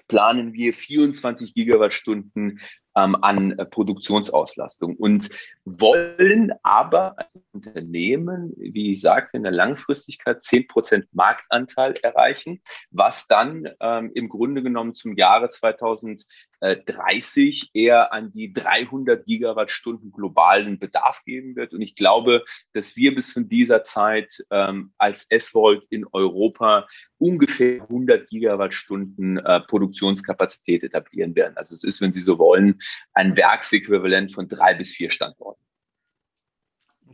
[0.09, 2.61] planen wir 24 Gigawattstunden
[2.97, 5.29] ähm, an äh, Produktionsauslastung und
[5.65, 13.29] wollen aber als Unternehmen, wie ich sagte, in der Langfristigkeit 10 Prozent Marktanteil erreichen, was
[13.29, 21.23] dann ähm, im Grunde genommen zum Jahre 2030 eher an die 300 Gigawattstunden globalen Bedarf
[21.25, 21.73] geben wird.
[21.73, 27.83] Und ich glaube, dass wir bis zu dieser Zeit ähm, als S-Volt in Europa ungefähr
[27.83, 31.57] 100 Gigawattstunden äh, Produktionskapazität etablieren werden.
[31.57, 32.80] Also es ist, wenn Sie so wollen,
[33.13, 35.63] ein Werksäquivalent von drei bis vier Standorten.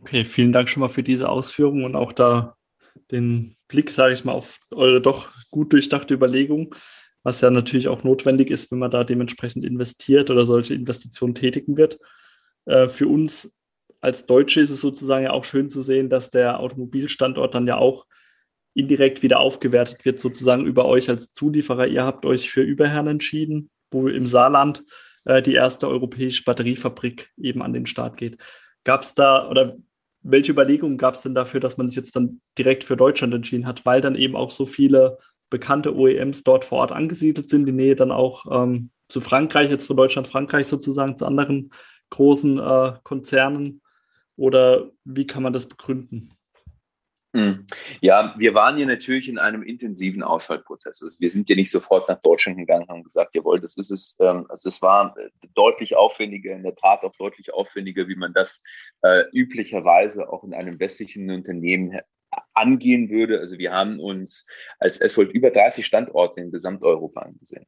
[0.01, 2.55] Okay, vielen Dank schon mal für diese Ausführungen und auch da
[3.11, 6.75] den Blick, sage ich mal, auf eure doch gut durchdachte Überlegung,
[7.23, 11.77] was ja natürlich auch notwendig ist, wenn man da dementsprechend investiert oder solche Investitionen tätigen
[11.77, 11.99] wird.
[12.65, 13.51] Äh, für uns
[13.99, 17.77] als Deutsche ist es sozusagen ja auch schön zu sehen, dass der Automobilstandort dann ja
[17.77, 18.05] auch
[18.73, 21.87] indirekt wieder aufgewertet wird, sozusagen über euch als Zulieferer.
[21.87, 24.83] Ihr habt euch für Überherrn entschieden, wo im Saarland
[25.27, 28.41] äh, die erste europäische Batteriefabrik eben an den Start geht.
[28.83, 29.77] Gab es da oder
[30.21, 33.67] welche Überlegungen gab es denn dafür, dass man sich jetzt dann direkt für Deutschland entschieden
[33.67, 37.71] hat, weil dann eben auch so viele bekannte OEMs dort vor Ort angesiedelt sind, die
[37.71, 41.71] Nähe dann auch ähm, zu Frankreich, jetzt von Deutschland, Frankreich sozusagen, zu anderen
[42.09, 43.81] großen äh, Konzernen?
[44.35, 46.29] Oder wie kann man das begründen?
[47.33, 47.65] Hm.
[48.01, 51.01] Ja, wir waren hier natürlich in einem intensiven Auswahlprozess.
[51.03, 53.91] Also wir sind ja nicht sofort nach Deutschland gegangen und haben gesagt, jawohl, das ist
[53.91, 54.17] es.
[54.21, 58.33] Ähm, also das war äh, deutlich aufwendiger, in der Tat auch deutlich aufwendiger, wie man
[58.33, 58.63] das
[59.01, 61.99] äh, üblicherweise auch in einem westlichen Unternehmen
[62.53, 63.39] angehen würde.
[63.39, 64.47] Also wir haben uns
[64.79, 67.65] als SWOLD über 30 Standorte in Gesamteuropa angesehen.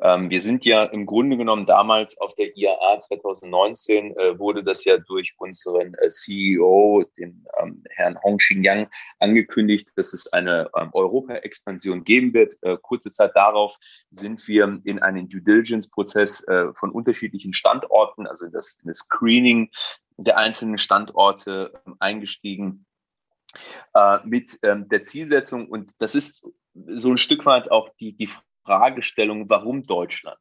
[0.00, 4.84] Ähm, wir sind ja im Grunde genommen damals auf der IAA 2019 äh, wurde das
[4.84, 10.90] ja durch unseren äh, CEO, den ähm, Herrn Hong Xingyang, angekündigt, dass es eine ähm,
[10.92, 12.54] Europa-Expansion geben wird.
[12.62, 13.76] Äh, kurze Zeit darauf
[14.10, 19.70] sind wir in einen Due Diligence-Prozess äh, von unterschiedlichen Standorten, also das, das Screening
[20.18, 22.86] der einzelnen Standorte ähm, eingestiegen
[23.94, 28.28] äh, mit ähm, der Zielsetzung und das ist so ein Stück weit auch die, die
[28.66, 30.38] Fragestellung, warum Deutschland?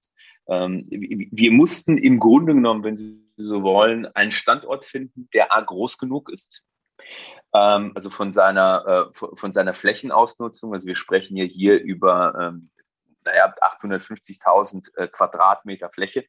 [0.48, 5.62] Ähm, wir mussten im Grunde genommen, wenn Sie so wollen, einen Standort finden, der A
[5.62, 6.64] groß genug ist.
[7.54, 10.74] Ähm, also von seiner, äh, von seiner Flächenausnutzung.
[10.74, 12.70] Also wir sprechen ja hier über ähm,
[13.24, 16.26] naja, 850.000 äh, Quadratmeter Fläche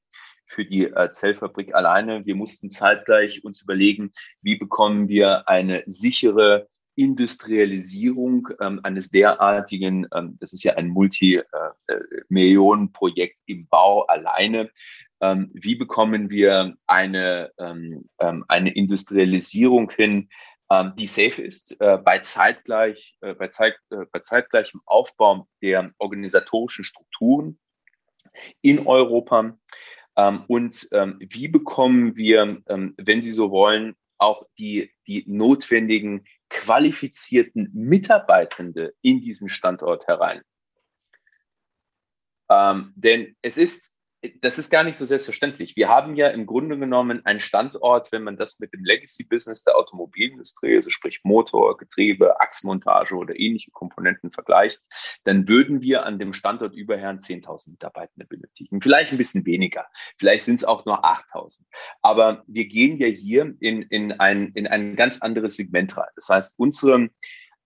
[0.47, 2.25] für die äh, Zellfabrik alleine.
[2.25, 10.37] Wir mussten zeitgleich uns überlegen, wie bekommen wir eine sichere Industrialisierung ähm, eines derartigen, ähm,
[10.41, 14.71] das ist ja ein Multimillionenprojekt äh, im Bau alleine.
[15.21, 20.29] Ähm, wie bekommen wir eine, ähm, ähm, eine Industrialisierung hin,
[20.71, 25.93] ähm, die safe ist, äh, bei, zeitgleich, äh, bei, Zeit, äh, bei zeitgleichem Aufbau der
[25.99, 27.59] organisatorischen Strukturen
[28.63, 29.57] in Europa?
[30.49, 39.21] und wie bekommen wir, wenn Sie so wollen, auch die, die notwendigen qualifizierten Mitarbeitende in
[39.21, 40.43] diesen Standort herein.
[42.49, 43.96] Ähm, denn es ist
[44.41, 45.77] das ist gar nicht so selbstverständlich.
[45.77, 49.77] Wir haben ja im Grunde genommen einen Standort, wenn man das mit dem Legacy-Business der
[49.77, 54.81] Automobilindustrie, also sprich Motor, Getriebe, Achsmontage oder ähnliche Komponenten vergleicht,
[55.25, 58.81] dann würden wir an dem Standort über Herrn 10.000 Mitarbeitende benötigen.
[58.81, 59.87] Vielleicht ein bisschen weniger.
[60.19, 61.65] Vielleicht sind es auch nur 8.000.
[62.01, 66.09] Aber wir gehen ja hier in, in, ein, in ein ganz anderes Segment rein.
[66.17, 67.11] Das heißt, unsere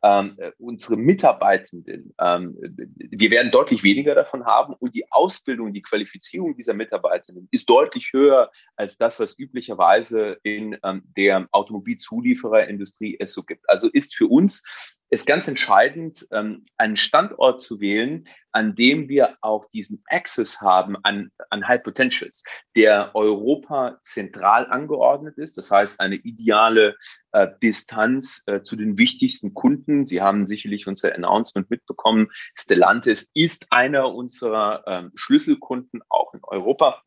[0.02, 2.56] ähm, äh, unsere Mitarbeitenden, ähm,
[2.96, 8.12] wir werden deutlich weniger davon haben und die Ausbildung, die Qualifizierung dieser Mitarbeitenden ist deutlich
[8.12, 13.68] höher als das, was üblicherweise in ähm, der Automobilzuliefererindustrie es so gibt.
[13.68, 19.36] Also ist für uns ist ganz entscheidend, ähm, einen Standort zu wählen, an dem wir
[19.40, 22.44] auch diesen Access haben an, an High Potentials,
[22.76, 25.58] der Europa zentral angeordnet ist.
[25.58, 26.96] Das heißt, eine ideale
[27.32, 30.06] äh, Distanz äh, zu den wichtigsten Kunden.
[30.06, 32.28] Sie haben sicherlich unser Announcement mitbekommen.
[32.54, 37.02] Stellantis ist einer unserer ähm, Schlüsselkunden auch in Europa.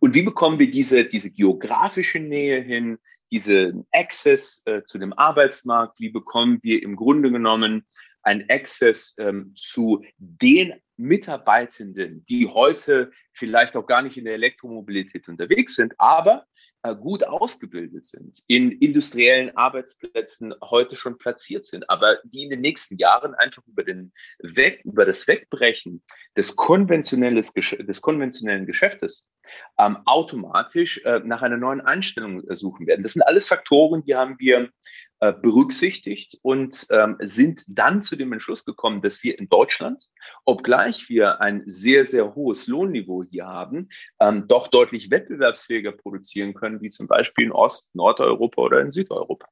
[0.00, 2.98] Und wie bekommen wir diese, diese geografische Nähe hin,
[3.32, 5.98] diesen Access äh, zu dem Arbeitsmarkt?
[5.98, 7.86] Wie bekommen wir im Grunde genommen
[8.22, 15.28] ein Access ähm, zu den Mitarbeitenden, die heute vielleicht auch gar nicht in der Elektromobilität
[15.28, 16.46] unterwegs sind, aber
[16.82, 22.60] äh, gut ausgebildet sind, in industriellen Arbeitsplätzen heute schon platziert sind, aber die in den
[22.60, 26.02] nächsten Jahren einfach über, den Weg, über das Wegbrechen
[26.36, 29.30] des, konventionelles, des konventionellen Geschäftes
[29.78, 33.02] ähm, automatisch äh, nach einer neuen Einstellung äh, suchen werden.
[33.02, 34.70] Das sind alles Faktoren, die haben wir
[35.20, 40.02] äh, berücksichtigt und ähm, sind dann zu dem Entschluss gekommen, dass wir in Deutschland,
[40.44, 43.88] obgleich wir ein sehr, sehr hohes Lohnniveau hier haben,
[44.18, 49.46] ähm, doch deutlich wettbewerbsfähiger produzieren können, wie zum Beispiel in Ost-, Nordeuropa oder in Südeuropa.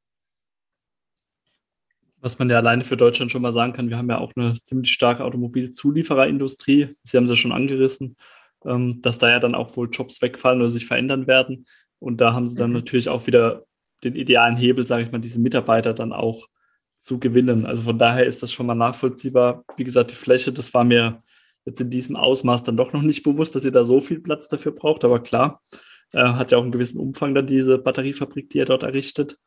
[2.16, 4.60] Was man ja alleine für Deutschland schon mal sagen kann, wir haben ja auch eine
[4.62, 6.96] ziemlich starke Automobilzuliefererindustrie.
[7.04, 8.16] Sie haben es ja schon angerissen
[8.62, 11.66] dass da ja dann auch wohl Jobs wegfallen oder sich verändern werden.
[11.98, 12.76] Und da haben sie dann mhm.
[12.76, 13.64] natürlich auch wieder
[14.04, 16.46] den idealen Hebel, sage ich mal, diese Mitarbeiter dann auch
[17.00, 17.66] zu gewinnen.
[17.66, 19.64] Also von daher ist das schon mal nachvollziehbar.
[19.76, 21.22] Wie gesagt, die Fläche, das war mir
[21.64, 24.48] jetzt in diesem Ausmaß dann doch noch nicht bewusst, dass ihr da so viel Platz
[24.48, 25.04] dafür braucht.
[25.04, 25.60] Aber klar,
[26.12, 29.38] äh, hat ja auch einen gewissen Umfang dann diese Batteriefabrik, die ihr dort errichtet.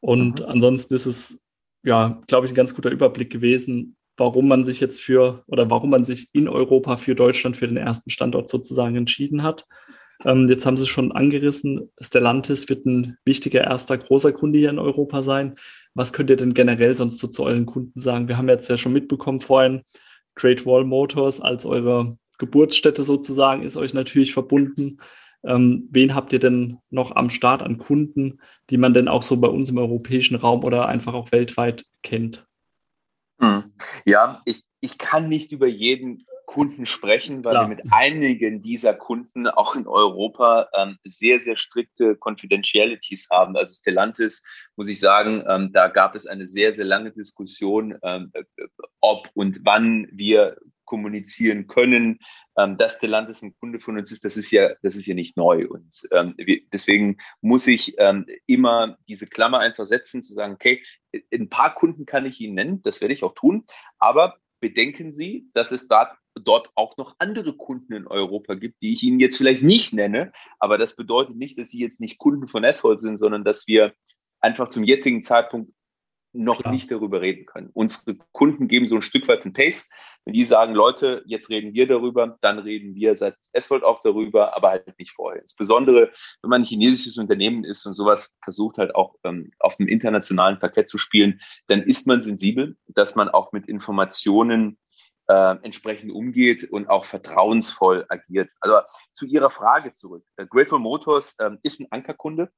[0.00, 0.46] Und mhm.
[0.46, 1.42] ansonsten ist es,
[1.82, 5.90] ja, glaube ich, ein ganz guter Überblick gewesen, warum man sich jetzt für oder warum
[5.90, 9.64] man sich in Europa für Deutschland für den ersten Standort sozusagen entschieden hat.
[10.26, 11.90] Ähm, jetzt haben Sie es schon angerissen.
[11.98, 15.56] Stellantis wird ein wichtiger erster großer Kunde hier in Europa sein.
[15.94, 18.28] Was könnt ihr denn generell sonst so zu euren Kunden sagen?
[18.28, 19.80] Wir haben jetzt ja schon mitbekommen vorhin,
[20.34, 24.98] Great Wall Motors als eure Geburtsstätte sozusagen ist euch natürlich verbunden.
[25.44, 29.38] Ähm, wen habt ihr denn noch am Start an Kunden, die man denn auch so
[29.38, 32.46] bei uns im europäischen Raum oder einfach auch weltweit kennt?
[33.40, 33.72] Hm.
[34.04, 37.68] Ja, ich, ich kann nicht über jeden Kunden sprechen, weil Klar.
[37.68, 43.56] wir mit einigen dieser Kunden auch in Europa ähm, sehr, sehr strikte Confidentialities haben.
[43.56, 48.32] Also Stellantis, muss ich sagen, ähm, da gab es eine sehr, sehr lange Diskussion, ähm,
[49.00, 50.56] ob und wann wir
[50.90, 52.18] kommunizieren können.
[52.58, 55.36] Ähm, dass Stellantis ein Kunde von uns ist, das ist ja, das ist ja nicht
[55.36, 55.68] neu.
[55.68, 60.82] Und ähm, wir, deswegen muss ich ähm, immer diese Klammer einfach setzen, zu sagen, okay,
[61.32, 63.64] ein paar Kunden kann ich Ihnen nennen, das werde ich auch tun,
[63.98, 68.94] aber bedenken Sie, dass es da, dort auch noch andere Kunden in Europa gibt, die
[68.94, 72.48] ich Ihnen jetzt vielleicht nicht nenne, aber das bedeutet nicht, dass Sie jetzt nicht Kunden
[72.48, 73.94] von Eshold sind, sondern dass wir
[74.40, 75.72] einfach zum jetzigen Zeitpunkt
[76.32, 76.72] noch Klar.
[76.72, 77.70] nicht darüber reden können.
[77.72, 79.90] Unsere Kunden geben so ein Stück weit einen Pace.
[80.24, 84.56] Wenn die sagen, Leute, jetzt reden wir darüber, dann reden wir seit Eswold auch darüber,
[84.56, 85.42] aber halt nicht vorher.
[85.42, 86.10] Insbesondere,
[86.42, 90.58] wenn man ein chinesisches Unternehmen ist und sowas versucht halt auch ähm, auf dem internationalen
[90.58, 94.78] Parkett zu spielen, dann ist man sensibel, dass man auch mit Informationen
[95.30, 98.52] äh, entsprechend umgeht und auch vertrauensvoll agiert.
[98.60, 98.80] Also
[99.12, 100.24] zu Ihrer Frage zurück.
[100.36, 102.50] Äh, Grateful Motors äh, ist ein Ankerkunde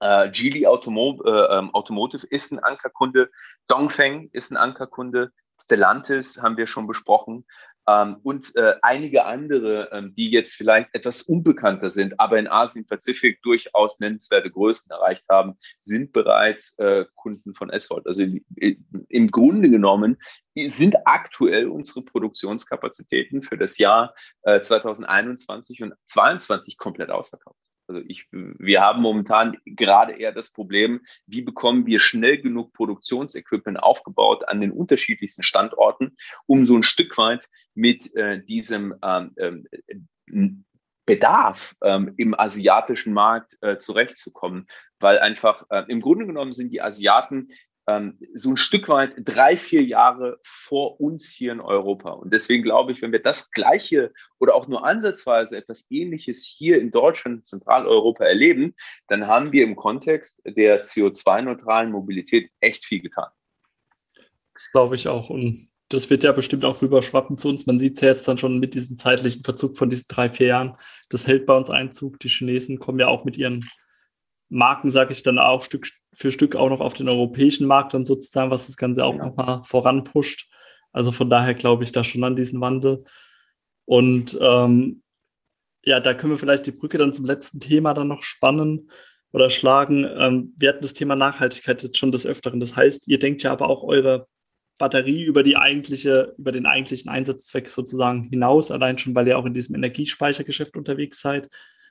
[0.00, 3.30] äh, Geely Automo äh, ähm, Automotive ist ein Ankerkunde,
[3.66, 7.44] Dongfeng ist ein Ankerkunde, Stellantis haben wir schon besprochen
[7.88, 13.40] ähm, und äh, einige andere, ähm, die jetzt vielleicht etwas unbekannter sind, aber in Asien-Pazifik
[13.42, 18.06] durchaus nennenswerte Größen erreicht haben, sind bereits äh, Kunden von Eswold.
[18.06, 18.24] Also
[19.08, 20.18] im Grunde genommen
[20.54, 27.58] sind aktuell unsere Produktionskapazitäten für das Jahr äh, 2021 und 2022 komplett ausverkauft.
[27.88, 33.82] Also ich, wir haben momentan gerade eher das Problem, wie bekommen wir schnell genug Produktionsequipment
[33.82, 36.16] aufgebaut an den unterschiedlichsten Standorten,
[36.46, 40.64] um so ein Stück weit mit äh, diesem ähm, ähm,
[41.06, 44.66] Bedarf ähm, im asiatischen Markt äh, zurechtzukommen,
[45.00, 47.48] weil einfach äh, im Grunde genommen sind die Asiaten
[47.88, 52.10] ähm, so ein Stück weit drei, vier Jahre vor uns hier in Europa.
[52.10, 56.80] Und deswegen glaube ich, wenn wir das Gleiche oder auch nur ansatzweise etwas Ähnliches hier
[56.80, 58.74] in Deutschland, Zentraleuropa erleben,
[59.08, 63.30] dann haben wir im Kontext der CO2-neutralen Mobilität echt viel getan.
[64.52, 65.30] Das glaube ich auch.
[65.30, 67.64] Und das wird ja bestimmt auch rüberschwappen zu uns.
[67.64, 70.48] Man sieht es ja jetzt dann schon mit diesem zeitlichen Verzug von diesen drei, vier
[70.48, 70.76] Jahren.
[71.08, 72.20] Das hält bei uns Einzug.
[72.20, 73.64] Die Chinesen kommen ja auch mit ihren
[74.50, 78.04] Marken, sage ich dann auch Stück für Stück auch noch auf den europäischen Markt dann
[78.04, 79.26] sozusagen, was das Ganze auch genau.
[79.26, 80.50] nochmal voranpusht.
[80.92, 83.04] Also von daher glaube ich da schon an diesen Wandel.
[83.84, 85.02] Und ähm,
[85.84, 88.90] ja, da können wir vielleicht die Brücke dann zum letzten Thema dann noch spannen
[89.32, 90.04] oder schlagen.
[90.04, 92.60] Ähm, wir hatten das Thema Nachhaltigkeit jetzt schon des Öfteren.
[92.60, 94.26] Das heißt, ihr denkt ja aber auch eure
[94.78, 99.46] Batterie über die eigentliche, über den eigentlichen Einsatzzweck sozusagen hinaus, allein schon, weil ihr auch
[99.46, 101.48] in diesem Energiespeichergeschäft unterwegs seid.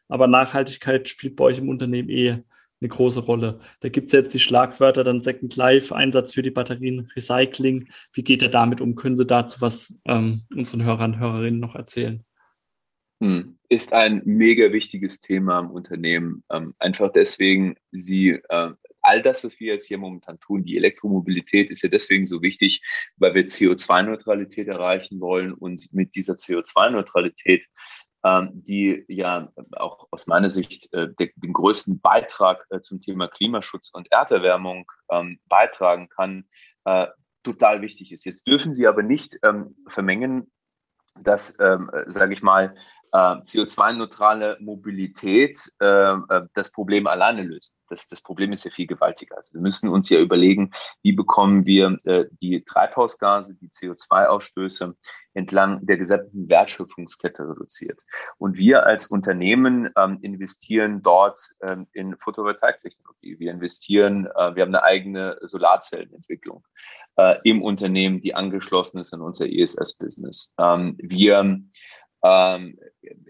[0.07, 2.43] Aber Nachhaltigkeit spielt bei euch im Unternehmen eh
[2.82, 3.59] eine große Rolle.
[3.80, 7.89] Da gibt es jetzt die Schlagwörter dann Second Life, Einsatz für die Batterien, Recycling.
[8.13, 8.95] Wie geht ihr damit um?
[8.95, 12.23] Können Sie dazu was ähm, unseren Hörern und Hörerinnen noch erzählen?
[13.19, 13.57] Hm.
[13.69, 16.43] Ist ein mega wichtiges Thema im Unternehmen.
[16.51, 18.71] Ähm, einfach deswegen, Sie äh,
[19.01, 22.84] all das, was wir jetzt hier momentan tun, die Elektromobilität ist ja deswegen so wichtig,
[23.15, 27.73] weil wir CO2-Neutralität erreichen wollen und mit dieser CO2-Neutralität ähm,
[28.51, 34.11] die ja auch aus meiner Sicht äh, den größten Beitrag äh, zum Thema Klimaschutz und
[34.11, 36.45] Erderwärmung ähm, beitragen kann,
[36.86, 37.07] äh,
[37.43, 38.25] total wichtig ist.
[38.25, 40.51] Jetzt dürfen Sie aber nicht ähm, vermengen,
[41.19, 42.75] dass, sage ich mal,
[43.14, 47.82] CO2-neutrale Mobilität äh, äh, das Problem alleine löst.
[47.89, 49.38] Das, das Problem ist ja viel gewaltiger.
[49.38, 54.95] Also wir müssen uns ja überlegen, wie bekommen wir äh, die Treibhausgase, die CO2-Ausstöße
[55.34, 58.01] entlang der gesamten Wertschöpfungskette reduziert.
[58.38, 63.39] Und wir als Unternehmen ähm, investieren dort ähm, in Photovoltaiktechnologie.
[63.39, 66.66] Wir investieren, äh, wir haben eine eigene Solarzellenentwicklung
[67.16, 70.53] äh, im Unternehmen, die angeschlossen ist an unser ESS-Business.
[70.60, 71.60] Ähm, wir
[72.24, 72.78] ähm,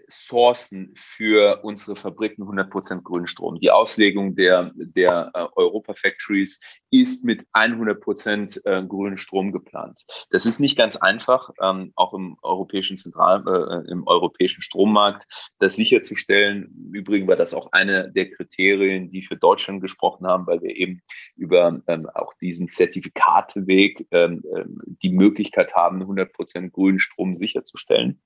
[0.08, 3.58] sourcen für unsere Fabriken 100% grünen Strom.
[3.60, 6.60] Die Auslegung der, der äh, Europa Factories
[6.90, 10.04] ist mit 100% äh, grünen Strom geplant.
[10.30, 15.26] Das ist nicht ganz einfach, ähm, auch im europäischen Zentral, äh, im europäischen Strommarkt,
[15.58, 16.90] das sicherzustellen.
[16.92, 21.02] Übrigens war das auch eine der Kriterien, die für Deutschland gesprochen haben, weil wir eben
[21.36, 28.20] über ähm, auch diesen Zertifikateweg ähm, ähm die Möglichkeit haben, 100% grünen Strom sicherzustellen.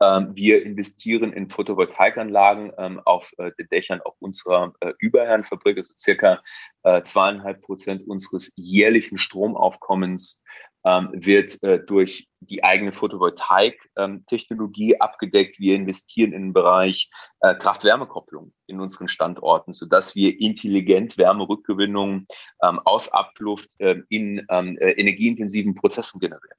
[0.00, 5.76] Ähm, wir investieren in Photovoltaikanlagen ähm, auf äh, den Dächern auch unserer äh, Überherrenfabrik.
[5.76, 6.42] Also circa
[6.82, 10.44] äh, zweieinhalb Prozent unseres jährlichen Stromaufkommens
[10.84, 15.58] ähm, wird durch die eigene Photovoltaik-Technologie abgedeckt.
[15.58, 17.10] Wir investieren in den Bereich
[17.40, 22.26] Kraft-Wärme-Kopplung in unseren Standorten, sodass wir intelligent Wärmerückgewinnung
[22.58, 26.56] aus Abluft in energieintensiven Prozessen generieren.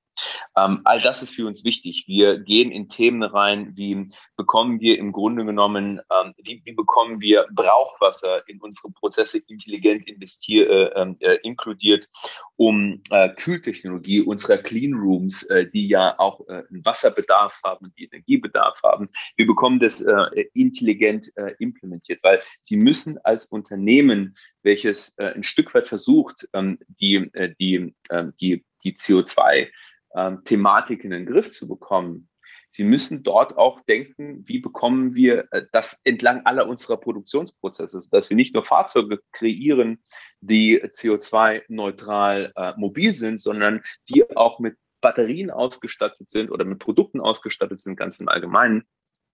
[0.56, 2.06] Ähm, all das ist für uns wichtig.
[2.08, 7.22] Wir gehen in Themen rein, wie bekommen wir im Grunde genommen, ähm, wie, wie, bekommen
[7.22, 12.08] wir Brauchwasser in unsere Prozesse intelligent investier, äh, ähm, äh, inkludiert,
[12.56, 18.06] um äh, Kühltechnologie unserer Clean Rooms, äh, die ja auch äh, einen Wasserbedarf haben, die
[18.06, 25.44] Energiebedarf haben, wir bekommen das äh, intelligent implementiert, weil sie müssen als Unternehmen, welches ein
[25.44, 29.68] Stück weit versucht, ähm, die, die, ähm, die, die CO2
[30.16, 32.30] ähm, Thematik in den Griff zu bekommen.
[32.70, 38.30] Sie müssen dort auch denken, wie bekommen wir äh, das entlang aller unserer Produktionsprozesse, sodass
[38.30, 40.02] wir nicht nur Fahrzeuge kreieren,
[40.42, 47.20] die CO2-neutral äh, mobil sind, sondern die auch mit Batterien ausgestattet sind oder mit Produkten
[47.20, 48.84] ausgestattet sind, ganz im Allgemeinen,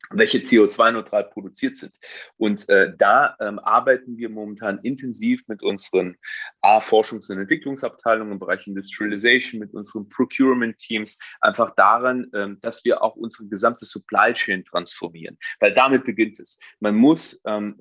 [0.10, 1.94] welche CO2-neutral produziert sind.
[2.38, 6.18] Und äh, da ähm, arbeiten wir momentan intensiv mit unseren
[6.62, 13.02] A, Forschungs- und Entwicklungsabteilungen im Bereich Industrialization, mit unseren Procurement-Teams, einfach daran, ähm, dass wir
[13.02, 15.38] auch unsere gesamte Supply Chain transformieren.
[15.60, 16.60] Weil damit beginnt es.
[16.80, 17.78] Man muss ähm,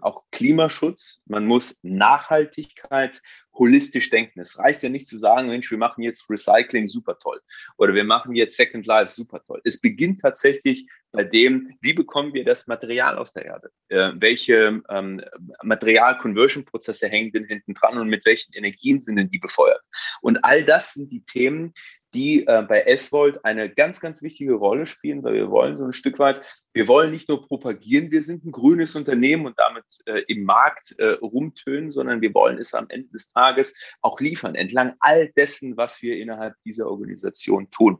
[0.00, 3.20] auch Klimaschutz, man muss Nachhaltigkeit
[3.54, 4.40] holistisch denken.
[4.40, 7.40] Es reicht ja nicht zu sagen, Mensch, wir machen jetzt Recycling super toll
[7.76, 9.60] oder wir machen jetzt Second Life super toll.
[9.64, 13.70] Es beginnt tatsächlich bei dem, wie bekommen wir das Material aus der Erde?
[13.88, 15.22] Äh, welche ähm,
[15.62, 19.84] Material-Conversion-Prozesse hängen denn hinten dran und mit welchen Energien sind denn die befeuert?
[20.20, 21.72] Und all das sind die Themen,
[22.14, 25.92] die äh, bei S-Volt eine ganz, ganz wichtige Rolle spielen, weil wir wollen so ein
[25.92, 26.40] Stück weit,
[26.72, 30.94] wir wollen nicht nur propagieren, wir sind ein grünes Unternehmen und damit äh, im Markt
[30.98, 35.76] äh, rumtönen, sondern wir wollen es am Ende des Tages auch liefern, entlang all dessen,
[35.76, 37.98] was wir innerhalb dieser Organisation tun.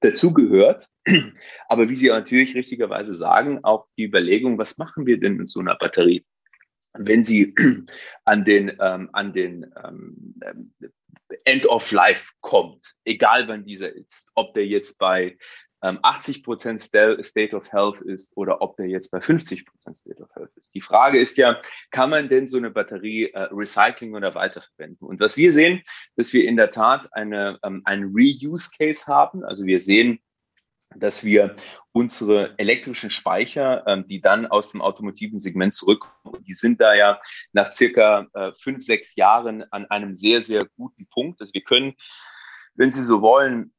[0.00, 0.86] Dazu gehört,
[1.68, 5.58] aber wie Sie natürlich richtigerweise sagen, auch die Überlegung, was machen wir denn mit so
[5.60, 6.24] einer Batterie?
[6.98, 7.54] wenn sie
[8.24, 10.34] an den, ähm, an den ähm,
[11.44, 15.36] End of Life kommt, egal wann dieser ist, ob der jetzt bei
[15.82, 20.22] ähm, 80 Prozent State of Health ist oder ob der jetzt bei 50 Prozent State
[20.22, 20.74] of Health ist.
[20.74, 21.60] Die Frage ist ja,
[21.90, 25.06] kann man denn so eine Batterie äh, recycling oder weiterverwenden?
[25.06, 25.82] Und was wir sehen,
[26.16, 29.44] dass wir in der Tat eine, ähm, einen Reuse-Case haben.
[29.44, 30.20] Also wir sehen,
[30.94, 31.56] dass wir
[31.96, 37.18] unsere elektrischen Speicher, ähm, die dann aus dem automotiven Segment zurückkommen, die sind da ja
[37.54, 41.40] nach circa äh, fünf, sechs Jahren an einem sehr, sehr guten Punkt.
[41.40, 41.94] dass wir können,
[42.74, 43.72] wenn Sie so wollen,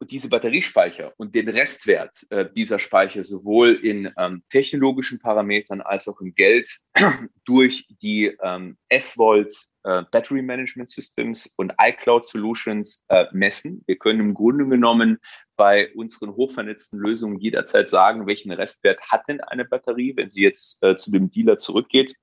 [0.00, 6.20] diese Batteriespeicher und den Restwert äh, dieser Speicher sowohl in ähm, technologischen Parametern als auch
[6.20, 6.68] im Geld
[7.44, 9.54] durch die ähm, S-Volt
[9.84, 13.82] äh, Battery Management Systems und iCloud Solutions äh, messen.
[13.86, 15.18] Wir können im Grunde genommen
[15.56, 20.84] bei unseren hochvernetzten Lösungen jederzeit sagen, welchen Restwert hat denn eine Batterie, wenn sie jetzt
[20.84, 22.14] äh, zu dem Dealer zurückgeht.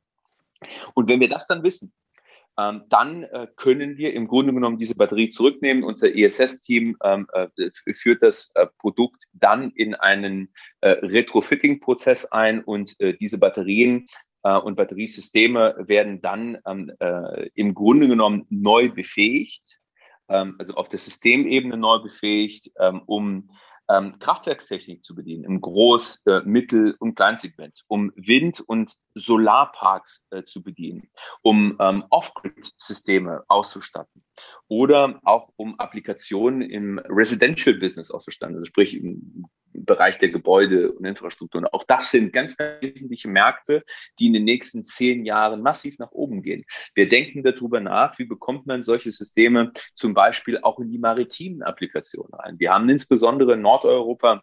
[0.93, 1.93] Und wenn wir das dann wissen,
[2.59, 5.83] ähm, dann äh, können wir im Grunde genommen diese Batterie zurücknehmen.
[5.83, 7.47] Unser ESS-Team ähm, äh,
[7.93, 10.49] führt das äh, Produkt dann in einen
[10.81, 14.05] Retrofitting-Prozess ein und diese Batterien
[14.41, 16.91] und Batteriesysteme werden dann ähm,
[17.55, 19.79] im Grunde genommen neu befähigt,
[20.29, 23.49] ähm, also auf der Systemebene neu befähigt, ähm, um
[23.89, 30.43] ähm, Kraftwerkstechnik zu bedienen im Groß-, äh, Mittel- und Kleinsegment, um Wind- und Solarparks äh,
[30.43, 31.09] zu bedienen,
[31.41, 34.23] um ähm, Off-Grid-Systeme auszustatten
[34.67, 41.61] oder auch um Applikationen im Residential-Business auszustatten, also sprich im Bereich der Gebäude und Infrastruktur.
[41.61, 43.81] Und auch das sind ganz, ganz wesentliche Märkte,
[44.19, 46.65] die in den nächsten zehn Jahren massiv nach oben gehen.
[46.95, 51.63] Wir denken darüber nach, wie bekommt man solche Systeme zum Beispiel auch in die maritimen
[51.63, 52.59] Applikationen rein.
[52.59, 54.41] Wir haben insbesondere in Nordeuropa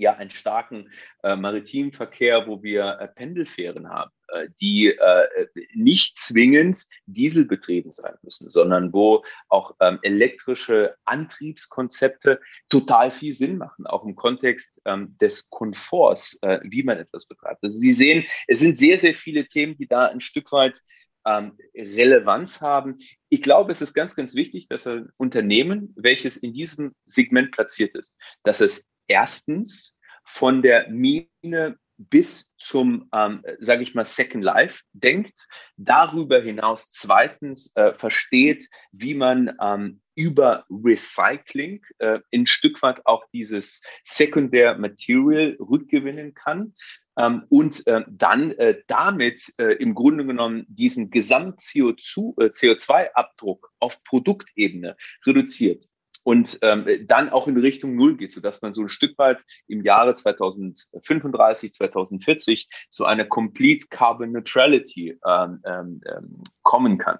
[0.00, 0.90] ja einen starken
[1.22, 8.14] äh, maritimen Verkehr, wo wir äh, Pendelfähren haben, äh, die äh, nicht zwingend dieselbetrieben sein
[8.22, 15.16] müssen, sondern wo auch ähm, elektrische Antriebskonzepte total viel Sinn machen, auch im Kontext ähm,
[15.20, 17.62] des Komforts, äh, wie man etwas betreibt.
[17.62, 20.80] Also Sie sehen, es sind sehr, sehr viele Themen, die da ein Stück weit
[21.26, 22.98] ähm, Relevanz haben.
[23.28, 27.94] Ich glaube, es ist ganz, ganz wichtig, dass ein Unternehmen, welches in diesem Segment platziert
[27.94, 34.84] ist, dass es erstens von der Mine bis zum, ähm, sage ich mal, Second Life
[34.94, 35.46] denkt,
[35.76, 43.26] darüber hinaus zweitens äh, versteht, wie man ähm, über Recycling äh, ein Stück weit auch
[43.34, 46.72] dieses Secondary Material rückgewinnen kann
[47.18, 54.96] ähm, und äh, dann äh, damit äh, im Grunde genommen diesen Gesamt-CO2-Abdruck äh, auf Produktebene
[55.26, 55.89] reduziert
[56.30, 59.82] und ähm, dann auch in Richtung Null geht, sodass man so ein Stück weit im
[59.82, 67.18] Jahre 2035, 2040 zu einer Complete Carbon Neutrality ähm, ähm, ähm, kommen kann.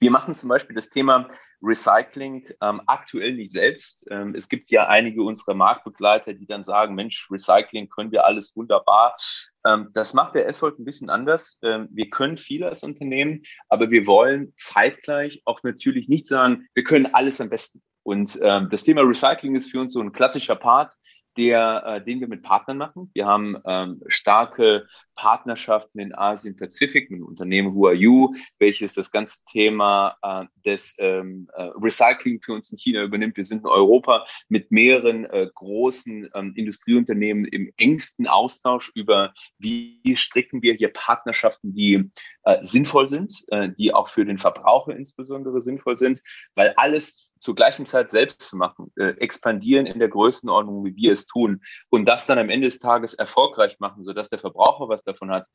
[0.00, 1.28] Wir machen zum Beispiel das Thema
[1.62, 4.08] Recycling ähm, aktuell nicht selbst.
[4.10, 8.56] Ähm, es gibt ja einige unserer Marktbegleiter, die dann sagen, Mensch, Recycling können wir alles
[8.56, 9.16] wunderbar.
[9.64, 11.60] Ähm, das macht der S-Holt ein bisschen anders.
[11.62, 16.82] Ähm, wir können viel als Unternehmen, aber wir wollen zeitgleich auch natürlich nicht sagen, wir
[16.82, 17.80] können alles am besten.
[18.02, 20.94] Und ähm, das Thema Recycling ist für uns so ein klassischer Part,
[21.36, 23.10] der, äh, den wir mit Partnern machen.
[23.14, 24.86] Wir haben ähm, starke
[25.20, 31.68] Partnerschaften in Asien-Pazifik mit dem Unternehmen Huayu, welches das ganze Thema äh, des ähm, äh,
[31.74, 33.36] Recycling für uns in China übernimmt.
[33.36, 40.00] Wir sind in Europa mit mehreren äh, großen ähm, Industrieunternehmen im engsten Austausch über, wie
[40.16, 42.10] stricken wir hier Partnerschaften, die
[42.44, 46.22] äh, sinnvoll sind, äh, die auch für den Verbraucher insbesondere sinnvoll sind,
[46.54, 51.12] weil alles zur gleichen Zeit selbst zu machen, äh, expandieren in der Größenordnung, wie wir
[51.12, 55.04] es tun und das dann am Ende des Tages erfolgreich machen, sodass der Verbraucher was
[55.04, 55.46] davon hat.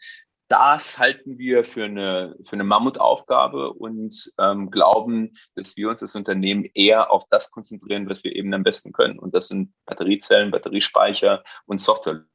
[0.48, 6.16] Das halten wir für eine, für eine Mammutaufgabe und ähm, glauben, dass wir uns als
[6.16, 9.18] Unternehmen eher auf das konzentrieren, was wir eben am besten können.
[9.18, 12.26] Und das sind Batteriezellen, Batteriespeicher und Software.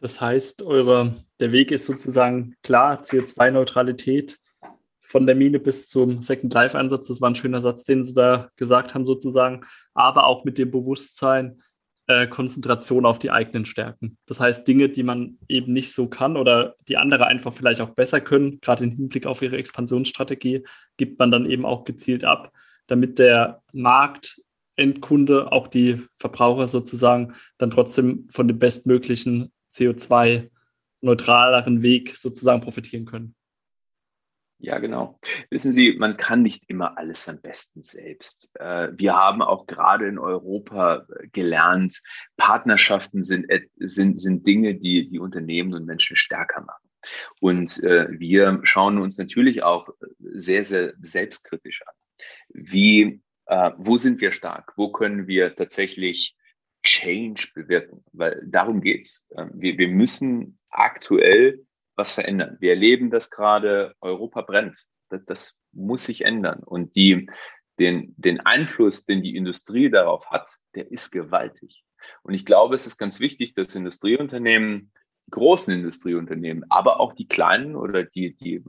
[0.00, 4.40] Das heißt, eure, der Weg ist sozusagen klar, CO2-Neutralität
[5.02, 7.08] von der Mine bis zum Second Life-Einsatz.
[7.08, 9.62] Das war ein schöner Satz, den Sie da gesagt haben, sozusagen.
[9.94, 11.60] Aber auch mit dem Bewusstsein,
[12.08, 14.18] äh, Konzentration auf die eigenen Stärken.
[14.26, 17.90] Das heißt, Dinge, die man eben nicht so kann oder die andere einfach vielleicht auch
[17.90, 20.64] besser können, gerade im Hinblick auf ihre Expansionsstrategie,
[20.96, 22.52] gibt man dann eben auch gezielt ab,
[22.88, 24.40] damit der Markt,
[24.74, 33.34] Endkunde, auch die Verbraucher sozusagen, dann trotzdem von dem bestmöglichen CO2-neutraleren Weg sozusagen profitieren können.
[34.62, 35.18] Ja, genau.
[35.50, 38.54] Wissen Sie, man kann nicht immer alles am besten selbst.
[38.60, 42.00] Äh, wir haben auch gerade in Europa äh, gelernt,
[42.36, 43.48] Partnerschaften sind,
[43.78, 46.88] sind, sind Dinge, die die Unternehmen und Menschen stärker machen.
[47.40, 49.88] Und äh, wir schauen uns natürlich auch
[50.20, 51.94] sehr, sehr selbstkritisch an.
[52.50, 53.20] Wie,
[53.76, 54.72] wo sind wir stark?
[54.76, 56.36] Wo können wir tatsächlich
[56.84, 58.04] Change bewirken?
[58.12, 59.28] Weil darum geht's.
[59.36, 61.66] Ähm, wir, wir müssen aktuell
[61.96, 62.56] was verändern.
[62.60, 64.84] Wir erleben das gerade, Europa brennt.
[65.08, 66.62] Das, das muss sich ändern.
[66.64, 67.28] Und die,
[67.78, 71.84] den, den Einfluss, den die Industrie darauf hat, der ist gewaltig.
[72.22, 74.92] Und ich glaube, es ist ganz wichtig, dass Industrieunternehmen,
[75.30, 78.62] großen Industrieunternehmen, aber auch die kleinen oder die, die,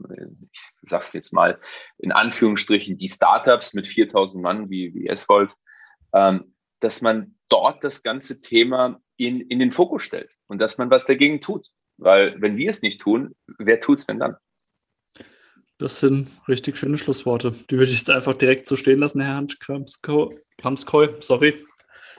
[0.50, 1.60] ich sag's jetzt mal
[1.98, 5.54] in Anführungsstrichen, die Startups mit 4000 Mann wie, wie Eswold,
[6.12, 10.90] ähm, dass man dort das ganze Thema in, in den Fokus stellt und dass man
[10.90, 11.66] was dagegen tut.
[11.96, 14.36] Weil wenn wir es nicht tun, wer tut's denn dann?
[15.78, 17.52] Das sind richtig schöne Schlussworte.
[17.68, 21.08] Die würde ich jetzt einfach direkt so stehen lassen, Herr Hans Kramskoy.
[21.20, 21.64] Sorry,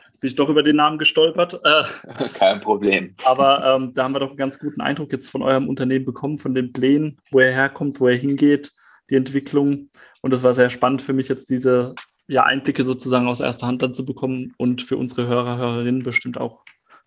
[0.07, 1.59] jetzt bin ich doch über den Namen gestolpert.
[1.63, 1.84] Äh,
[2.34, 3.15] Kein Problem.
[3.23, 6.38] Aber ähm, da haben wir doch einen ganz guten Eindruck jetzt von eurem Unternehmen bekommen,
[6.38, 8.73] von den Plänen, wo er herkommt, wo er hingeht,
[9.09, 9.89] die Entwicklung.
[10.21, 11.95] Und es war sehr spannend für mich jetzt diese
[12.28, 16.38] ja, Einblicke sozusagen aus erster Hand dann zu bekommen und für unsere Hörer, Hörerinnen bestimmt
[16.38, 16.63] auch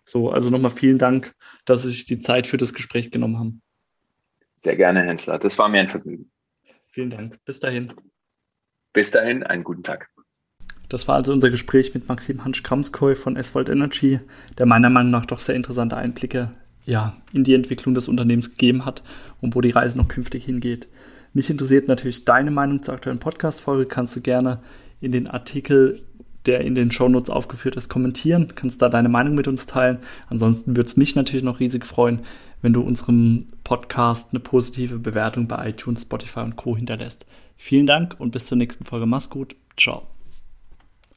[0.09, 0.31] so.
[0.31, 1.33] Also nochmal vielen Dank,
[1.65, 3.61] dass Sie sich die Zeit für das Gespräch genommen haben.
[4.57, 5.39] Sehr gerne, Hensler.
[5.39, 6.31] Das war mir ein Vergnügen.
[6.87, 7.39] Vielen Dank.
[7.45, 7.93] Bis dahin.
[8.93, 10.09] Bis dahin, einen guten Tag.
[10.89, 14.19] Das war also unser Gespräch mit Maxim Hansch-Kramskoy von Eswold Energy,
[14.57, 16.51] der meiner Meinung nach doch sehr interessante Einblicke
[16.85, 19.03] ja, in die Entwicklung des Unternehmens gegeben hat
[19.41, 20.87] und wo die Reise noch künftig hingeht.
[21.33, 23.85] Mich interessiert natürlich deine Meinung zur aktuellen Podcast-Folge.
[23.85, 24.61] Kannst du gerne
[24.99, 26.01] in den Artikel,
[26.45, 28.53] der in den Shownotes aufgeführt ist, kommentieren.
[28.55, 29.99] Kannst da deine Meinung mit uns teilen.
[30.29, 32.19] Ansonsten würde es mich natürlich noch riesig freuen,
[32.61, 36.75] wenn du unserem Podcast eine positive Bewertung bei iTunes, Spotify und Co.
[36.75, 37.25] hinterlässt.
[37.57, 39.05] Vielen Dank und bis zur nächsten Folge.
[39.05, 39.55] Mach's gut.
[39.77, 40.18] Ciao.